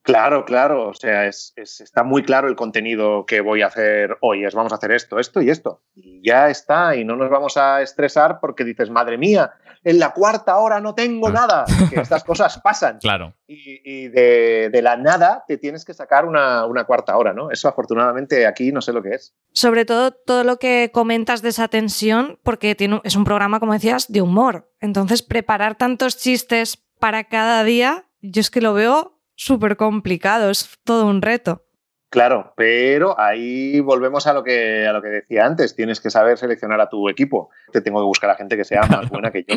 Claro, 0.09 0.47
claro. 0.47 0.89
O 0.89 0.95
sea, 0.95 1.27
es, 1.27 1.53
es- 1.57 1.83
está 1.83 2.03
muy 2.03 2.23
claro 2.23 2.49
el 2.49 2.57
contenido 2.57 3.27
que 3.27 3.43
voy 3.43 3.61
a 3.61 3.67
hacer 3.67 4.17
hoy. 4.23 4.43
Es 4.47 4.55
vamos 4.55 4.73
a 4.73 4.77
hacer 4.77 4.91
esto, 4.93 5.19
esto 5.19 5.43
y 5.43 5.51
esto. 5.51 5.83
Y 5.95 6.27
ya 6.27 6.49
está. 6.49 6.97
Y 6.97 7.05
no 7.05 7.15
nos 7.15 7.29
vamos 7.29 7.59
a 7.59 7.83
estresar 7.83 8.39
porque 8.41 8.65
dices, 8.65 8.89
madre 8.89 9.19
mía, 9.19 9.53
en 9.85 9.99
la 9.99 10.15
cuarta 10.15 10.57
hora 10.57 10.81
no 10.81 10.95
tengo 10.95 11.29
nada. 11.29 11.67
Que 11.91 12.01
estas 12.01 12.25
cosas 12.25 12.59
pasan. 12.59 13.01
Claro. 13.01 13.35
Y, 13.47 13.83
y 13.85 14.09
de, 14.09 14.71
de 14.73 14.81
la 14.83 14.97
nada 14.97 15.45
te 15.47 15.59
tienes 15.59 15.85
que 15.85 15.93
sacar 15.93 16.25
una, 16.25 16.65
una 16.65 16.85
cuarta 16.85 17.15
hora, 17.19 17.35
¿no? 17.35 17.51
Eso 17.51 17.69
afortunadamente 17.69 18.47
aquí 18.47 18.73
no 18.73 18.81
sé 18.81 18.95
lo 18.95 19.03
que 19.03 19.11
es. 19.11 19.35
Sobre 19.53 19.85
todo 19.85 20.13
todo 20.13 20.43
lo 20.43 20.59
que 20.59 20.91
comentas 20.91 21.43
de 21.43 21.51
esa 21.51 21.69
tensión, 21.69 22.39
porque 22.43 22.75
tiene, 22.75 23.03
es 23.05 23.15
un 23.15 23.25
programa, 23.25 23.61
como 23.61 23.75
decías, 23.75 24.11
de 24.11 24.23
humor. 24.23 24.71
Entonces, 24.81 25.21
preparar 25.21 25.77
tantos 25.77 26.17
chistes 26.17 26.79
para 26.99 27.25
cada 27.25 27.63
día, 27.63 28.07
yo 28.23 28.41
es 28.41 28.51
que 28.51 28.63
lo 28.63 28.73
veo 28.73 29.18
súper 29.39 29.77
complicado, 29.77 30.51
es 30.51 30.69
todo 30.85 31.07
un 31.07 31.23
reto. 31.23 31.65
Claro, 32.11 32.55
pero 32.57 33.21
ahí 33.21 33.81
volvemos 33.81 34.27
a 34.27 34.33
lo 34.33 34.43
que 34.43 34.87
a 34.87 34.95
lo 34.95 35.03
que 35.03 35.09
decía 35.09 35.45
antes. 35.45 35.77
Tienes 35.77 36.01
que 36.01 36.09
saber 36.09 36.39
seleccionar 36.39 36.81
a 36.81 36.89
tu 36.89 37.07
equipo. 37.11 37.51
Te 37.71 37.83
tengo 37.83 38.01
que 38.01 38.07
buscar 38.07 38.31
a 38.31 38.35
gente 38.35 38.57
que 38.57 38.65
sea 38.65 38.81
más 38.85 39.11
buena 39.11 39.31
que 39.31 39.45
yo. 39.47 39.57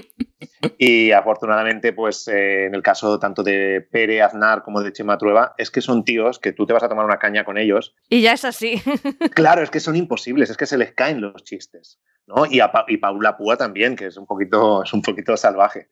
Y 0.77 1.13
afortunadamente, 1.13 1.93
pues 1.93 2.27
eh, 2.27 2.65
en 2.65 2.75
el 2.75 2.83
caso 2.83 3.19
tanto 3.19 3.41
de 3.41 3.79
Pere 3.89 4.21
Aznar 4.21 4.63
como 4.63 4.81
de 4.81 4.91
Chema 4.91 5.17
Trueba, 5.17 5.55
es 5.57 5.71
que 5.71 5.79
son 5.79 6.03
tíos 6.03 6.39
que 6.39 6.51
tú 6.51 6.65
te 6.65 6.73
vas 6.73 6.83
a 6.83 6.89
tomar 6.89 7.05
una 7.05 7.19
caña 7.19 7.45
con 7.45 7.57
ellos. 7.57 7.95
Y 8.09 8.21
ya 8.21 8.33
es 8.33 8.43
así. 8.43 8.81
Claro, 9.33 9.61
es 9.61 9.69
que 9.71 9.79
son 9.79 9.95
imposibles, 9.95 10.49
es 10.49 10.57
que 10.57 10.65
se 10.65 10.77
les 10.77 10.91
caen 10.91 11.21
los 11.21 11.45
chistes. 11.45 12.01
¿no? 12.27 12.45
Y, 12.45 12.59
a 12.59 12.71
Pa- 12.73 12.85
y 12.89 12.97
Paula 12.97 13.37
Púa 13.37 13.55
también, 13.55 13.95
que 13.95 14.07
es 14.07 14.17
un 14.17 14.25
poquito, 14.25 14.83
es 14.83 14.91
un 14.93 15.01
poquito 15.01 15.37
salvaje. 15.37 15.87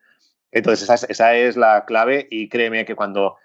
Entonces, 0.51 0.83
esa 0.83 0.95
es, 0.95 1.03
esa 1.09 1.35
es 1.35 1.55
la 1.55 1.85
clave 1.85 2.27
y 2.29 2.49
créeme 2.49 2.83
que 2.83 2.95
cuando 2.95 3.37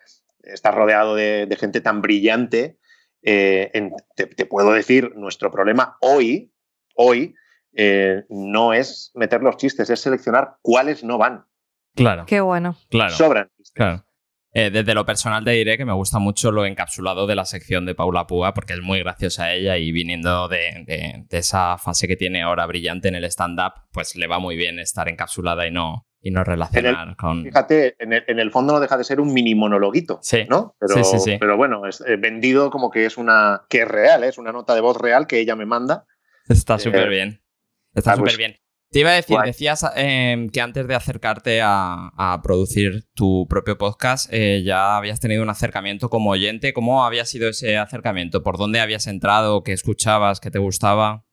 estás 0.46 0.74
rodeado 0.74 1.14
de, 1.14 1.46
de 1.46 1.56
gente 1.56 1.80
tan 1.80 2.02
brillante, 2.02 2.78
eh, 3.22 3.70
en- 3.74 3.92
te, 4.16 4.26
te 4.26 4.46
puedo 4.46 4.72
decir, 4.72 5.12
nuestro 5.16 5.50
problema 5.50 5.96
hoy, 6.00 6.52
hoy, 6.94 7.34
eh, 7.76 8.24
no 8.28 8.72
es 8.72 9.10
meter 9.14 9.42
los 9.42 9.56
chistes, 9.56 9.90
es 9.90 10.00
seleccionar 10.00 10.56
cuáles 10.62 11.02
no 11.04 11.18
van. 11.18 11.44
Claro. 11.94 12.24
Qué 12.26 12.40
bueno. 12.40 12.76
Claro. 12.90 13.14
Sobran. 13.14 13.50
Claro. 13.74 14.04
Eh, 14.56 14.70
desde 14.70 14.94
lo 14.94 15.04
personal 15.04 15.42
te 15.44 15.50
diré 15.50 15.76
que 15.76 15.84
me 15.84 15.92
gusta 15.92 16.20
mucho 16.20 16.52
lo 16.52 16.64
encapsulado 16.64 17.26
de 17.26 17.34
la 17.34 17.44
sección 17.44 17.86
de 17.86 17.96
Paula 17.96 18.28
Púa 18.28 18.54
porque 18.54 18.74
es 18.74 18.80
muy 18.80 19.00
graciosa 19.00 19.52
ella 19.52 19.76
y 19.78 19.90
viniendo 19.90 20.46
de, 20.46 20.84
de- 20.86 21.24
de 21.28 21.38
esa 21.38 21.76
fase 21.78 22.06
que 22.06 22.14
tiene 22.14 22.42
ahora 22.42 22.64
brillante 22.66 23.08
en 23.08 23.16
el 23.16 23.24
stand-up, 23.24 23.72
pues 23.90 24.14
le 24.14 24.28
va 24.28 24.38
muy 24.38 24.54
bien 24.54 24.78
estar 24.78 25.08
encapsulada 25.08 25.66
y 25.66 25.72
no, 25.72 26.06
y 26.24 26.30
no 26.30 26.42
relacionar 26.42 27.14
con... 27.16 27.44
Fíjate, 27.44 27.96
en 28.02 28.14
el, 28.14 28.24
en 28.26 28.38
el 28.38 28.50
fondo 28.50 28.72
no 28.72 28.80
deja 28.80 28.96
de 28.96 29.04
ser 29.04 29.20
un 29.20 29.32
mini 29.34 29.54
monologuito, 29.54 30.20
¿no? 30.48 30.74
Pero, 30.80 30.94
Sí, 30.94 31.04
sí, 31.04 31.18
sí. 31.18 31.36
pero 31.38 31.58
bueno, 31.58 31.86
es 31.86 32.00
eh, 32.00 32.16
vendido 32.16 32.70
como 32.70 32.90
que 32.90 33.04
es 33.04 33.18
una 33.18 33.66
que 33.68 33.82
es 33.82 33.88
real, 33.88 34.24
¿eh? 34.24 34.28
es 34.28 34.38
una 34.38 34.50
nota 34.50 34.74
de 34.74 34.80
voz 34.80 34.96
real 34.96 35.26
que 35.26 35.38
ella 35.38 35.54
me 35.54 35.66
manda. 35.66 36.06
Está 36.48 36.76
Eh, 36.76 36.78
súper 36.78 37.10
bien. 37.10 37.42
Está 37.92 38.12
ah, 38.12 38.16
pues, 38.16 38.32
súper 38.32 38.38
bien. 38.38 38.58
Te 38.90 39.00
iba 39.00 39.10
a 39.10 39.14
decir, 39.14 39.36
guay. 39.36 39.48
decías 39.48 39.84
eh, 39.96 40.46
que 40.50 40.60
antes 40.62 40.86
de 40.88 40.94
acercarte 40.94 41.60
a, 41.62 42.10
a 42.16 42.40
producir 42.42 43.04
tu 43.12 43.46
propio 43.46 43.76
podcast, 43.76 44.32
ya 44.32 44.96
habías 44.96 45.20
tenido 45.20 45.42
un 45.42 45.50
acercamiento 45.50 46.08
como 46.08 46.30
oyente. 46.30 46.72
¿Cómo 46.72 47.04
había 47.04 47.24
sido 47.26 47.50
ese 47.50 47.76
acercamiento? 47.76 48.42
¿Por 48.42 48.56
dónde 48.56 48.80
habías 48.80 49.06
entrado? 49.08 49.62
¿Qué 49.62 49.72
escuchabas? 49.72 50.40
¿Qué 50.40 50.50
te 50.50 50.58
gustaba? 50.60 51.24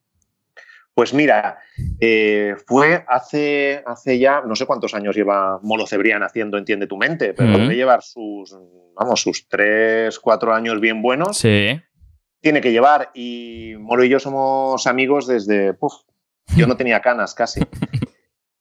Pues 0.93 1.13
mira, 1.13 1.59
eh, 1.99 2.55
fue 2.67 3.05
hace, 3.07 3.81
hace 3.85 4.19
ya, 4.19 4.41
no 4.41 4.55
sé 4.55 4.65
cuántos 4.65 4.93
años 4.93 5.15
lleva 5.15 5.59
Molo 5.63 5.87
Cebrián 5.87 6.21
haciendo 6.21 6.57
Entiende 6.57 6.87
tu 6.87 6.97
mente, 6.97 7.33
pero 7.33 7.57
debe 7.57 7.75
llevar 7.75 8.01
sus, 8.01 8.55
vamos, 8.93 9.21
sus 9.21 9.47
tres, 9.47 10.19
cuatro 10.19 10.53
años 10.53 10.81
bien 10.81 11.01
buenos. 11.01 11.37
Sí. 11.37 11.79
Tiene 12.41 12.59
que 12.59 12.71
llevar. 12.71 13.09
Y 13.13 13.73
Molo 13.79 14.03
y 14.03 14.09
yo 14.09 14.19
somos 14.19 14.85
amigos 14.85 15.27
desde, 15.27 15.73
puf, 15.73 15.93
yo 16.57 16.67
no 16.67 16.75
tenía 16.75 17.01
canas 17.01 17.33
casi. 17.33 17.61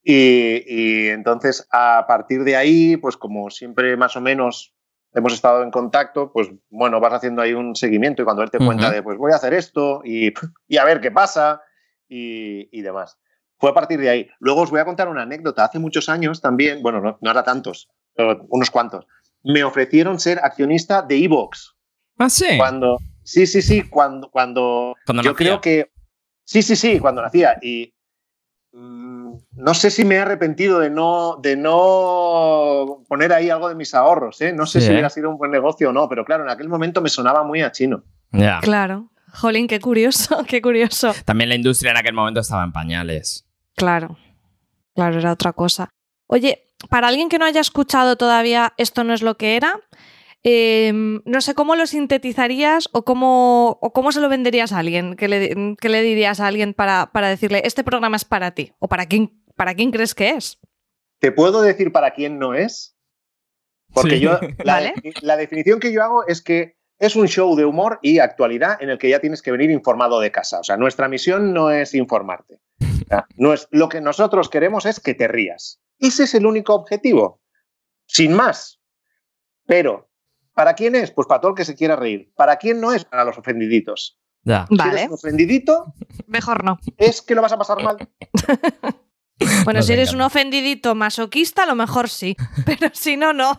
Y, 0.02 0.64
y 0.66 1.08
entonces, 1.08 1.68
a 1.70 2.06
partir 2.08 2.42
de 2.42 2.56
ahí, 2.56 2.96
pues 2.96 3.16
como 3.16 3.50
siempre 3.50 3.96
más 3.98 4.16
o 4.16 4.20
menos 4.20 4.74
hemos 5.12 5.32
estado 5.32 5.62
en 5.62 5.70
contacto, 5.70 6.32
pues 6.32 6.48
bueno, 6.70 7.00
vas 7.00 7.12
haciendo 7.12 7.42
ahí 7.42 7.52
un 7.52 7.74
seguimiento 7.76 8.22
y 8.22 8.24
cuando 8.24 8.42
él 8.42 8.50
te 8.50 8.58
cuenta 8.58 8.90
de, 8.90 9.02
pues 9.02 9.18
voy 9.18 9.32
a 9.32 9.36
hacer 9.36 9.54
esto 9.54 10.00
y, 10.04 10.32
y 10.68 10.76
a 10.78 10.84
ver 10.84 11.00
qué 11.00 11.10
pasa 11.10 11.62
y, 12.10 12.68
y 12.76 12.82
demás. 12.82 13.16
Fue 13.58 13.70
a 13.70 13.74
partir 13.74 14.00
de 14.00 14.10
ahí. 14.10 14.28
Luego 14.40 14.62
os 14.62 14.70
voy 14.70 14.80
a 14.80 14.84
contar 14.84 15.08
una 15.08 15.22
anécdota. 15.22 15.64
Hace 15.64 15.78
muchos 15.78 16.08
años 16.10 16.40
también, 16.42 16.82
bueno, 16.82 17.00
no, 17.00 17.16
no 17.20 17.30
era 17.30 17.42
tantos, 17.44 17.88
pero 18.14 18.44
unos 18.48 18.70
cuantos, 18.70 19.06
me 19.44 19.64
ofrecieron 19.64 20.18
ser 20.20 20.38
accionista 20.42 21.00
de 21.02 21.24
Evox. 21.24 21.76
Ah, 22.18 22.28
sí. 22.28 22.56
Cuando, 22.58 22.98
sí, 23.22 23.46
sí, 23.46 23.62
sí, 23.62 23.82
cuando, 23.88 24.30
cuando, 24.30 24.94
Cuando 25.06 25.22
yo 25.22 25.30
nacía. 25.32 25.46
creo 25.46 25.60
que, 25.60 25.90
sí, 26.44 26.62
sí, 26.62 26.74
sí, 26.76 26.98
cuando 26.98 27.22
nacía. 27.22 27.58
Y, 27.62 27.94
mm, 28.72 29.32
no 29.56 29.74
sé 29.74 29.90
si 29.90 30.04
me 30.04 30.16
he 30.16 30.18
arrepentido 30.20 30.78
de 30.80 30.90
no, 30.90 31.36
de 31.42 31.56
no 31.56 33.04
poner 33.08 33.32
ahí 33.32 33.50
algo 33.50 33.68
de 33.68 33.74
mis 33.74 33.94
ahorros, 33.94 34.40
¿eh? 34.40 34.52
No 34.52 34.66
sé 34.66 34.80
Sí, 34.80 34.86
si 34.86 34.90
¿eh? 34.90 34.94
hubiera 34.94 35.10
sido 35.10 35.30
un 35.30 35.38
buen 35.38 35.50
negocio 35.50 35.90
o 35.90 35.92
no, 35.92 36.08
pero 36.08 36.24
claro, 36.24 36.44
en 36.44 36.50
aquel 36.50 36.68
momento 36.68 37.00
me 37.00 37.08
sonaba 37.08 37.42
muy 37.44 37.62
a 37.62 37.72
chino. 37.72 38.04
Ya. 38.32 38.60
Claro. 38.60 39.10
Jolín, 39.34 39.66
qué 39.66 39.80
curioso, 39.80 40.44
qué 40.48 40.60
curioso. 40.62 41.12
También 41.24 41.48
la 41.48 41.54
industria 41.56 41.90
en 41.92 41.96
aquel 41.98 42.14
momento 42.14 42.40
estaba 42.40 42.64
en 42.64 42.72
pañales. 42.72 43.46
Claro, 43.76 44.18
claro, 44.94 45.18
era 45.18 45.32
otra 45.32 45.52
cosa. 45.52 45.88
Oye, 46.26 46.66
para 46.88 47.08
alguien 47.08 47.28
que 47.28 47.38
no 47.38 47.44
haya 47.44 47.60
escuchado 47.60 48.16
todavía 48.16 48.72
esto 48.76 49.04
no 49.04 49.14
es 49.14 49.22
lo 49.22 49.36
que 49.36 49.56
era, 49.56 49.80
eh, 50.42 50.92
no 50.94 51.40
sé 51.40 51.54
cómo 51.54 51.76
lo 51.76 51.86
sintetizarías 51.86 52.88
o 52.92 53.04
cómo, 53.04 53.78
o 53.82 53.92
cómo 53.92 54.12
se 54.12 54.20
lo 54.20 54.28
venderías 54.28 54.72
a 54.72 54.78
alguien, 54.78 55.16
¿Qué 55.16 55.28
le, 55.28 55.76
qué 55.80 55.88
le 55.88 56.02
dirías 56.02 56.40
a 56.40 56.46
alguien 56.46 56.72
para, 56.72 57.10
para 57.12 57.28
decirle, 57.28 57.62
este 57.64 57.84
programa 57.84 58.16
es 58.16 58.24
para 58.24 58.52
ti, 58.52 58.72
o 58.78 58.88
para 58.88 59.06
quién, 59.06 59.42
para 59.56 59.74
quién 59.74 59.90
crees 59.90 60.14
que 60.14 60.30
es. 60.30 60.58
¿Te 61.18 61.32
puedo 61.32 61.60
decir 61.60 61.92
para 61.92 62.12
quién 62.12 62.38
no 62.38 62.54
es? 62.54 62.96
Porque 63.92 64.16
Sí. 64.16 64.20
yo, 64.20 64.38
la, 64.64 64.74
Vale. 64.74 64.94
la 65.20 65.36
definición 65.36 65.80
que 65.80 65.92
yo 65.92 66.02
hago 66.02 66.26
es 66.26 66.40
que 66.40 66.78
es 67.00 67.16
un 67.16 67.26
show 67.26 67.56
de 67.56 67.64
humor 67.64 67.98
y 68.02 68.18
actualidad 68.18 68.80
en 68.80 68.90
el 68.90 68.98
que 68.98 69.08
ya 69.08 69.20
tienes 69.20 69.40
que 69.42 69.50
venir 69.50 69.70
informado 69.70 70.20
de 70.20 70.30
casa. 70.30 70.60
O 70.60 70.64
sea, 70.64 70.76
nuestra 70.76 71.08
misión 71.08 71.52
no 71.52 71.70
es 71.70 71.94
informarte. 71.94 72.60
O 72.80 73.08
sea, 73.08 73.26
no 73.36 73.52
es, 73.54 73.66
lo 73.70 73.88
que 73.88 74.00
nosotros 74.00 74.48
queremos 74.50 74.84
es 74.86 75.00
que 75.00 75.14
te 75.14 75.26
rías. 75.26 75.80
Ese 75.98 76.24
es 76.24 76.34
el 76.34 76.46
único 76.46 76.74
objetivo. 76.74 77.40
Sin 78.06 78.34
más. 78.34 78.80
Pero, 79.66 80.10
¿para 80.54 80.74
quién 80.74 80.94
es? 80.94 81.10
Pues 81.10 81.26
para 81.26 81.40
todo 81.40 81.52
el 81.52 81.56
que 81.56 81.64
se 81.64 81.74
quiera 81.74 81.96
reír. 81.96 82.30
¿Para 82.36 82.56
quién 82.56 82.80
no 82.80 82.92
es? 82.92 83.04
Para 83.04 83.24
los 83.24 83.38
ofendiditos. 83.38 84.18
Ya. 84.42 84.66
Si 84.68 84.76
Vale, 84.76 84.92
eres 84.92 85.08
un 85.08 85.14
ofendidito, 85.14 85.94
mejor 86.26 86.64
no. 86.64 86.78
es 86.96 87.22
que 87.22 87.34
lo 87.34 87.42
vas 87.42 87.52
a 87.52 87.58
pasar 87.58 87.82
mal. 87.82 87.96
Bueno, 89.64 89.78
Nos 89.78 89.86
si 89.86 89.94
eres 89.94 90.10
encanta. 90.10 90.24
un 90.24 90.26
ofendidito 90.26 90.94
masoquista, 90.94 91.62
a 91.62 91.66
lo 91.66 91.74
mejor 91.74 92.10
sí, 92.10 92.36
pero 92.66 92.90
si 92.92 93.16
no, 93.16 93.32
no. 93.32 93.58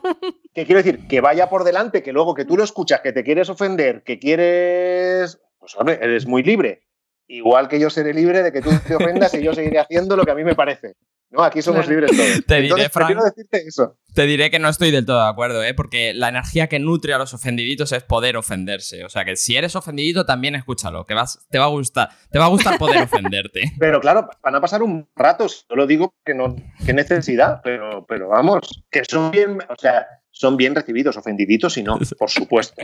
Que 0.53 0.65
quiero 0.65 0.81
decir, 0.83 1.07
que 1.07 1.21
vaya 1.21 1.49
por 1.49 1.63
delante, 1.63 2.03
que 2.03 2.11
luego 2.11 2.33
que 2.35 2.45
tú 2.45 2.57
lo 2.57 2.63
escuchas, 2.63 3.01
que 3.01 3.13
te 3.13 3.23
quieres 3.23 3.49
ofender, 3.49 4.03
que 4.03 4.19
quieres. 4.19 5.39
Pues 5.59 5.75
hombre, 5.77 5.99
eres 6.01 6.25
muy 6.25 6.43
libre. 6.43 6.83
Igual 7.27 7.69
que 7.69 7.79
yo 7.79 7.89
seré 7.89 8.13
libre 8.13 8.43
de 8.43 8.51
que 8.51 8.61
tú 8.61 8.69
te 8.85 8.95
ofendas 8.95 9.33
y 9.33 9.41
yo 9.43 9.53
seguiré 9.53 9.79
haciendo 9.79 10.17
lo 10.17 10.25
que 10.25 10.31
a 10.31 10.35
mí 10.35 10.43
me 10.43 10.55
parece. 10.55 10.95
No, 11.29 11.43
aquí 11.43 11.61
somos 11.61 11.85
Claro. 11.85 12.01
libres 12.01 12.11
todos. 12.17 12.45
Te 12.45 12.55
diré, 12.55 12.65
Entonces, 12.65 12.91
Fran. 12.91 13.07
prefiero 13.07 13.23
decirte 13.23 13.63
eso. 13.65 13.97
Te 14.13 14.23
diré 14.25 14.51
que 14.51 14.59
no 14.59 14.67
estoy 14.67 14.91
del 14.91 15.05
todo 15.05 15.23
de 15.23 15.29
acuerdo, 15.29 15.63
¿eh? 15.63 15.73
porque 15.73 16.13
la 16.13 16.27
energía 16.27 16.67
que 16.67 16.77
nutre 16.79 17.13
a 17.13 17.17
los 17.17 17.33
ofendiditos 17.33 17.93
es 17.93 18.03
poder 18.03 18.35
ofenderse. 18.35 19.05
O 19.05 19.09
sea 19.09 19.23
que 19.23 19.37
si 19.37 19.55
eres 19.55 19.77
ofendidito, 19.77 20.25
también 20.25 20.55
escúchalo, 20.55 21.05
que 21.05 21.13
vas, 21.13 21.47
te 21.49 21.57
va 21.57 21.65
a 21.65 21.69
gustar. 21.69 22.09
Te 22.31 22.37
va 22.37 22.45
a 22.45 22.49
gustar 22.49 22.77
poder 22.77 23.01
ofenderte. 23.03 23.61
Pero 23.79 24.01
claro, 24.01 24.29
van 24.43 24.55
a 24.55 24.59
pasar 24.59 24.83
un 24.83 25.07
rato. 25.15 25.47
Yo 25.47 25.75
lo 25.77 25.87
digo 25.87 26.13
que 26.25 26.33
no, 26.33 26.53
qué 26.85 26.91
necesidad, 26.91 27.61
pero, 27.63 28.05
pero 28.05 28.27
vamos, 28.27 28.83
que 28.91 29.03
son 29.05 29.31
bien, 29.31 29.59
o 29.69 29.75
sea, 29.79 30.05
son 30.32 30.58
bien 30.58 30.74
recibidos, 30.74 31.17
ofendiditos 31.17 31.78
y 31.78 31.84
no, 31.84 32.00
por 32.17 32.30
supuesto. 32.30 32.82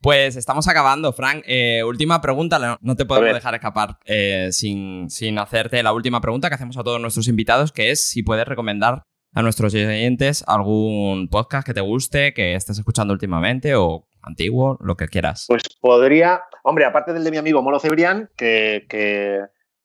Pues 0.00 0.36
estamos 0.36 0.68
acabando, 0.68 1.12
Frank. 1.12 1.42
Eh, 1.46 1.82
última 1.84 2.20
pregunta, 2.20 2.78
no- 2.80 2.96
te 2.96 3.04
podemos 3.04 3.34
dejar 3.34 3.54
escapar 3.54 3.98
eh, 4.04 4.48
sin, 4.52 5.10
sin 5.10 5.38
hacerte 5.38 5.82
la 5.82 5.92
última 5.92 6.20
pregunta 6.20 6.48
que 6.48 6.54
hacemos 6.54 6.76
a 6.78 6.84
todos 6.84 7.00
nuestros 7.00 7.28
invitados, 7.28 7.72
que 7.72 7.90
es 7.90 8.06
si 8.06 8.22
puedes 8.22 8.46
recomendar 8.46 9.02
a 9.34 9.42
nuestros 9.42 9.74
oyentes 9.74 10.44
algún 10.46 11.28
podcast 11.28 11.66
que 11.66 11.74
te 11.74 11.80
guste, 11.80 12.32
que 12.34 12.54
estés 12.54 12.78
escuchando 12.78 13.12
últimamente 13.12 13.74
o 13.74 14.06
antiguo, 14.22 14.78
lo 14.80 14.96
que 14.96 15.08
quieras. 15.08 15.46
Pues 15.48 15.62
podría, 15.80 16.42
hombre, 16.62 16.84
aparte 16.84 17.12
del 17.12 17.24
de 17.24 17.30
mi 17.32 17.36
amigo 17.38 17.60
Molo 17.62 17.80
Cebrián, 17.80 18.30
que, 18.36 18.86
que 18.88 19.40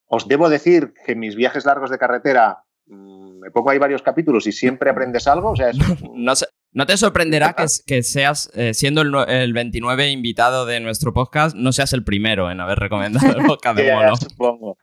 os 0.05 0.27
debo 0.27 0.49
decir 0.49 0.93
que 1.05 1.15
mis 1.15 1.35
viajes 1.35 1.65
largos 1.65 1.89
de 1.89 1.97
carretera 1.97 2.59
me 2.89 3.51
pongo 3.51 3.69
ahí 3.69 3.77
varios 3.77 4.01
capítulos 4.01 4.45
y 4.47 4.51
siempre 4.51 4.89
aprendes 4.89 5.27
algo. 5.27 5.51
O 5.51 5.55
sea, 5.55 5.69
es- 5.69 5.77
No, 6.13 6.35
sé- 6.35 6.47
no 6.71 6.85
te 6.85 6.97
sorprenderá 6.97 7.53
que, 7.53 7.65
que 7.85 8.03
seas, 8.03 8.51
eh, 8.53 8.73
siendo 8.73 9.01
el, 9.01 9.13
el 9.29 9.53
29 9.53 10.09
invitado 10.09 10.65
de 10.65 10.79
nuestro 10.79 11.13
podcast, 11.13 11.55
no 11.55 11.71
seas 11.71 11.93
el 11.93 12.03
primero 12.03 12.51
en 12.51 12.59
haber 12.61 12.79
recomendado 12.79 13.31
el 13.37 13.45
podcast 13.45 13.77
de 13.77 13.85
ya, 13.87 13.95
Molo. 13.95 14.15
supongo. 14.15 14.77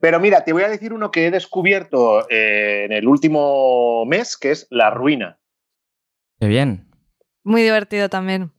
Pero 0.00 0.20
mira, 0.20 0.44
te 0.44 0.52
voy 0.52 0.62
a 0.62 0.68
decir 0.68 0.92
uno 0.92 1.10
que 1.10 1.26
he 1.26 1.30
descubierto 1.30 2.28
eh, 2.30 2.84
en 2.84 2.92
el 2.92 3.08
último 3.08 4.04
mes, 4.06 4.36
que 4.36 4.50
es 4.52 4.66
La 4.70 4.90
Ruina. 4.90 5.38
Qué 6.40 6.46
bien. 6.46 6.88
Muy 7.42 7.62
divertido 7.62 8.08
también. 8.08 8.52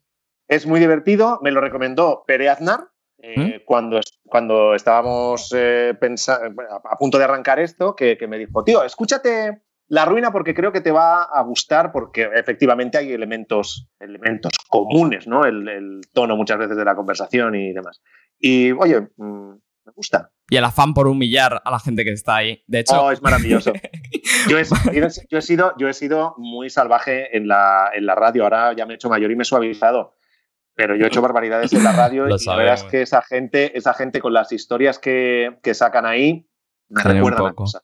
Es 0.47 0.65
muy 0.65 0.79
divertido, 0.79 1.39
me 1.43 1.51
lo 1.51 1.61
recomendó 1.61 2.23
Pere 2.25 2.49
Aznar 2.49 2.89
eh, 3.21 3.63
cuando, 3.65 3.99
cuando 4.23 4.73
estábamos 4.75 5.53
eh, 5.55 5.93
a 5.93 6.97
punto 6.97 7.17
de 7.17 7.23
arrancar 7.23 7.59
esto, 7.59 7.95
que, 7.95 8.17
que 8.17 8.27
me 8.27 8.37
dijo, 8.37 8.63
tío, 8.63 8.83
escúchate 8.83 9.61
La 9.87 10.05
Ruina 10.05 10.31
porque 10.31 10.53
creo 10.53 10.71
que 10.71 10.81
te 10.81 10.91
va 10.91 11.23
a 11.23 11.41
gustar 11.43 11.91
porque 11.91 12.29
efectivamente 12.33 12.97
hay 12.97 13.11
elementos, 13.11 13.89
elementos 13.99 14.53
comunes, 14.69 15.27
¿no? 15.27 15.45
El, 15.45 15.67
el 15.67 16.01
tono 16.13 16.37
muchas 16.37 16.57
veces 16.57 16.77
de 16.77 16.85
la 16.85 16.95
conversación 16.95 17.55
y 17.55 17.73
demás. 17.73 18.01
Y 18.39 18.71
oye, 18.71 19.01
mm, 19.17 19.51
me 19.85 19.91
gusta. 19.95 20.31
Y 20.49 20.57
el 20.57 20.63
afán 20.63 20.93
por 20.93 21.07
humillar 21.07 21.61
a 21.63 21.71
la 21.71 21.79
gente 21.79 22.03
que 22.03 22.11
está 22.11 22.37
ahí. 22.37 22.63
De 22.67 22.79
hecho, 22.79 23.03
Oh, 23.03 23.11
es 23.11 23.21
maravilloso. 23.21 23.73
Yo 24.49 24.57
he, 24.57 24.63
yo 25.29 25.37
he 25.37 25.41
sido, 25.41 25.73
yo 25.77 25.89
he 25.89 25.93
sido 25.93 26.33
muy 26.37 26.69
salvaje 26.69 27.35
en 27.35 27.47
la, 27.47 27.91
en 27.93 28.05
la 28.05 28.15
radio. 28.15 28.43
Ahora 28.43 28.73
ya 28.73 28.85
me 28.85 28.93
he 28.93 28.95
hecho 28.95 29.09
mayor 29.09 29.31
y 29.31 29.35
me 29.35 29.43
he 29.43 29.45
suavizado. 29.45 30.15
Pero 30.79 30.95
yo 30.95 31.03
he 31.03 31.07
hecho 31.09 31.21
barbaridades 31.29 31.73
en 31.73 31.83
la 31.83 31.91
radio 31.91 32.25
y 32.29 32.45
la 32.45 32.55
verdad 32.55 32.75
es 32.75 32.83
que 32.85 33.01
esa 33.01 33.21
gente, 33.21 33.77
esa 33.77 33.93
gente 33.93 34.21
con 34.21 34.31
las 34.31 34.53
historias 34.53 34.97
que, 34.97 35.57
que 35.61 35.73
sacan 35.73 36.05
ahí 36.05 36.45
me 36.87 37.03
recuerdan 37.03 37.47
a 37.47 37.53
cosas. 37.53 37.83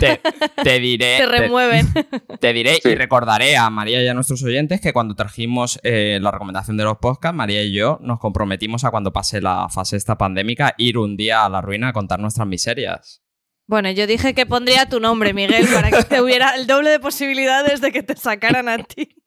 te, 0.00 0.20
te 0.64 0.80
diré. 0.80 1.18
Se 1.18 1.26
remueven. 1.26 1.86
Te 2.40 2.52
diré 2.54 2.76
Sí. 2.82 2.88
y 2.88 2.94
recordaré 2.94 3.58
a 3.58 3.68
María 3.68 4.02
y 4.02 4.08
a 4.08 4.14
nuestros 4.14 4.42
oyentes 4.42 4.80
que 4.80 4.94
cuando 4.94 5.14
trajimos 5.14 5.78
eh, 5.82 6.18
la 6.20 6.30
recomendación 6.30 6.78
de 6.78 6.84
los 6.84 6.96
podcasts, 6.96 7.36
María 7.36 7.62
y 7.62 7.72
yo 7.72 7.98
nos 8.00 8.18
comprometimos 8.18 8.84
a 8.84 8.90
cuando 8.90 9.12
pase 9.12 9.42
la 9.42 9.68
fase 9.68 9.98
esta 9.98 10.16
pandémica 10.16 10.74
ir 10.78 10.96
un 10.96 11.18
día 11.18 11.44
a 11.44 11.50
la 11.50 11.60
ruina 11.60 11.88
a 11.88 11.92
contar 11.92 12.20
nuestras 12.20 12.48
miserias. 12.48 13.22
Bueno, 13.68 13.88
yo 13.92 14.08
dije 14.08 14.34
que 14.34 14.46
pondría 14.46 14.88
tu 14.88 14.98
nombre, 14.98 15.32
Miguel, 15.32 15.68
para 15.72 15.92
que 15.92 16.02
te 16.02 16.20
hubiera 16.20 16.56
el 16.56 16.66
doble 16.66 16.90
de 16.90 16.98
posibilidades 16.98 17.80
de 17.80 17.92
que 17.92 18.02
te 18.02 18.16
sacaran 18.16 18.68
a 18.68 18.78
ti. 18.78 19.19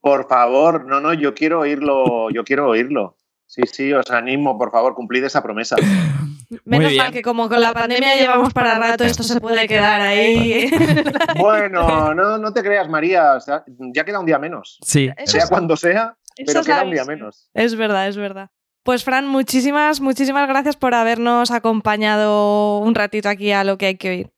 Por 0.00 0.28
favor, 0.28 0.86
no, 0.86 1.00
no, 1.00 1.12
yo 1.12 1.34
quiero 1.34 1.60
oírlo, 1.60 2.30
yo 2.30 2.44
quiero 2.44 2.68
oírlo. 2.68 3.16
Sí, 3.46 3.62
sí, 3.66 3.92
os 3.92 4.08
animo, 4.10 4.56
por 4.56 4.70
favor, 4.70 4.94
cumplid 4.94 5.24
esa 5.24 5.42
promesa. 5.42 5.76
Menos 6.64 6.90
bien. 6.90 7.02
mal 7.02 7.12
que 7.12 7.22
como 7.22 7.48
con 7.48 7.60
la 7.60 7.72
pandemia 7.72 8.16
llevamos 8.16 8.52
para 8.52 8.78
rato, 8.78 9.04
esto 9.04 9.22
se 9.22 9.40
puede 9.40 9.66
quedar 9.68 10.00
ahí. 10.00 10.70
Bueno, 11.38 12.12
no, 12.14 12.38
no 12.38 12.52
te 12.52 12.62
creas, 12.62 12.88
María, 12.88 13.34
o 13.34 13.40
sea, 13.40 13.64
ya 13.94 14.04
queda 14.04 14.20
un 14.20 14.26
día 14.26 14.38
menos. 14.38 14.78
Sí. 14.82 15.10
Eso 15.16 15.32
Sea 15.32 15.44
es- 15.44 15.50
cuando 15.50 15.76
sea, 15.76 16.16
pero 16.46 16.62
queda 16.62 16.82
un 16.82 16.90
día 16.90 17.04
menos. 17.04 17.48
Es 17.54 17.76
verdad, 17.76 18.08
es 18.08 18.16
verdad. 18.16 18.50
Pues 18.82 19.04
Fran, 19.04 19.26
muchísimas, 19.26 20.00
muchísimas 20.00 20.48
gracias 20.48 20.76
por 20.76 20.94
habernos 20.94 21.50
acompañado 21.50 22.78
un 22.78 22.94
ratito 22.94 23.28
aquí 23.28 23.52
a 23.52 23.62
lo 23.64 23.76
que 23.78 23.86
hay 23.86 23.96
que 23.96 24.08
oír. 24.10 24.30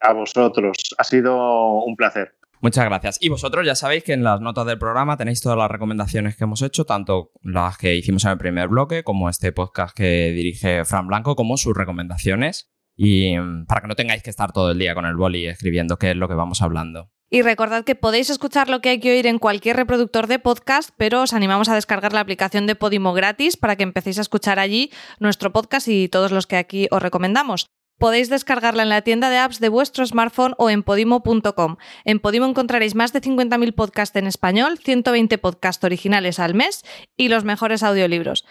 A 0.00 0.12
vosotros, 0.12 0.76
ha 0.96 1.04
sido 1.04 1.82
un 1.84 1.94
placer. 1.96 2.34
Muchas 2.62 2.84
gracias. 2.84 3.18
Y 3.20 3.30
vosotros 3.30 3.64
ya 3.64 3.74
sabéis 3.74 4.04
que 4.04 4.12
en 4.12 4.22
las 4.22 4.40
notas 4.40 4.66
del 4.66 4.78
programa 4.78 5.16
tenéis 5.16 5.40
todas 5.40 5.56
las 5.56 5.70
recomendaciones 5.70 6.36
que 6.36 6.44
hemos 6.44 6.60
hecho, 6.60 6.84
tanto 6.84 7.30
las 7.42 7.78
que 7.78 7.96
hicimos 7.96 8.24
en 8.24 8.32
el 8.32 8.38
primer 8.38 8.68
bloque, 8.68 9.02
como 9.02 9.30
este 9.30 9.52
podcast 9.52 9.96
que 9.96 10.30
dirige 10.32 10.84
Fran 10.84 11.06
Blanco, 11.06 11.36
como 11.36 11.56
sus 11.56 11.74
recomendaciones. 11.74 12.70
Y 12.96 13.38
mm, 13.38 13.64
para 13.64 13.80
que 13.80 13.88
no 13.88 13.96
tengáis 13.96 14.22
que 14.22 14.28
estar 14.28 14.52
todo 14.52 14.72
el 14.72 14.78
día 14.78 14.94
con 14.94 15.06
el 15.06 15.16
boli 15.16 15.46
escribiendo 15.46 15.96
qué 15.96 16.10
es 16.10 16.16
lo 16.16 16.28
que 16.28 16.34
vamos 16.34 16.60
hablando. 16.60 17.10
Y 17.30 17.42
recordad 17.42 17.84
que 17.84 17.94
podéis 17.94 18.28
escuchar 18.28 18.68
lo 18.68 18.80
que 18.80 18.90
hay 18.90 19.00
que 19.00 19.12
oír 19.12 19.26
en 19.26 19.38
cualquier 19.38 19.76
reproductor 19.76 20.26
de 20.26 20.40
podcast, 20.40 20.90
pero 20.98 21.22
os 21.22 21.32
animamos 21.32 21.68
a 21.68 21.76
descargar 21.76 22.12
la 22.12 22.20
aplicación 22.20 22.66
de 22.66 22.74
Podimo 22.74 23.12
gratis 23.12 23.56
para 23.56 23.76
que 23.76 23.84
empecéis 23.84 24.18
a 24.18 24.22
escuchar 24.22 24.58
allí 24.58 24.90
nuestro 25.20 25.52
podcast 25.52 25.86
y 25.88 26.08
todos 26.08 26.32
los 26.32 26.48
que 26.48 26.56
aquí 26.56 26.88
os 26.90 27.00
recomendamos. 27.00 27.66
Podéis 28.00 28.30
descargarla 28.30 28.82
en 28.82 28.88
la 28.88 29.02
tienda 29.02 29.28
de 29.28 29.36
apps 29.36 29.60
de 29.60 29.68
vuestro 29.68 30.06
smartphone 30.06 30.54
o 30.56 30.70
en 30.70 30.82
podimo.com. 30.82 31.76
En 32.06 32.18
Podimo 32.18 32.46
encontraréis 32.46 32.94
más 32.94 33.12
de 33.12 33.20
50.000 33.20 33.74
podcasts 33.74 34.16
en 34.16 34.26
español, 34.26 34.78
120 34.78 35.36
podcasts 35.36 35.84
originales 35.84 36.38
al 36.38 36.54
mes 36.54 36.82
y 37.18 37.28
los 37.28 37.44
mejores 37.44 37.82
audiolibros. 37.82 38.46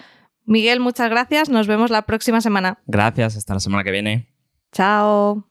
Miguel, 0.45 0.79
muchas 0.79 1.09
gracias. 1.09 1.49
Nos 1.49 1.65
vemos 1.65 1.89
la 1.89 2.03
próxima 2.03 2.41
semana. 2.41 2.77
Gracias, 2.85 3.37
hasta 3.37 3.55
la 3.55 3.59
semana 3.59 3.83
que 3.83 3.89
viene. 3.89 4.27
Chao. 4.71 5.43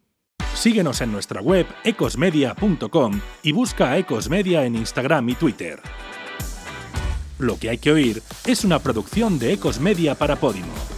Síguenos 0.54 1.00
en 1.00 1.10
nuestra 1.10 1.40
web 1.40 1.66
ecosmedia.com 1.82 3.20
y 3.42 3.50
busca 3.50 3.90
a 3.90 3.98
Ecosmedia 3.98 4.64
en 4.64 4.76
Instagram 4.76 5.28
y 5.30 5.34
Twitter. 5.34 5.80
Lo 7.40 7.58
que 7.58 7.70
hay 7.70 7.78
que 7.78 7.90
oír 7.90 8.22
es 8.46 8.62
una 8.62 8.78
producción 8.78 9.40
de 9.40 9.54
Ecosmedia 9.54 10.14
para 10.14 10.36
Podimo. 10.36 10.97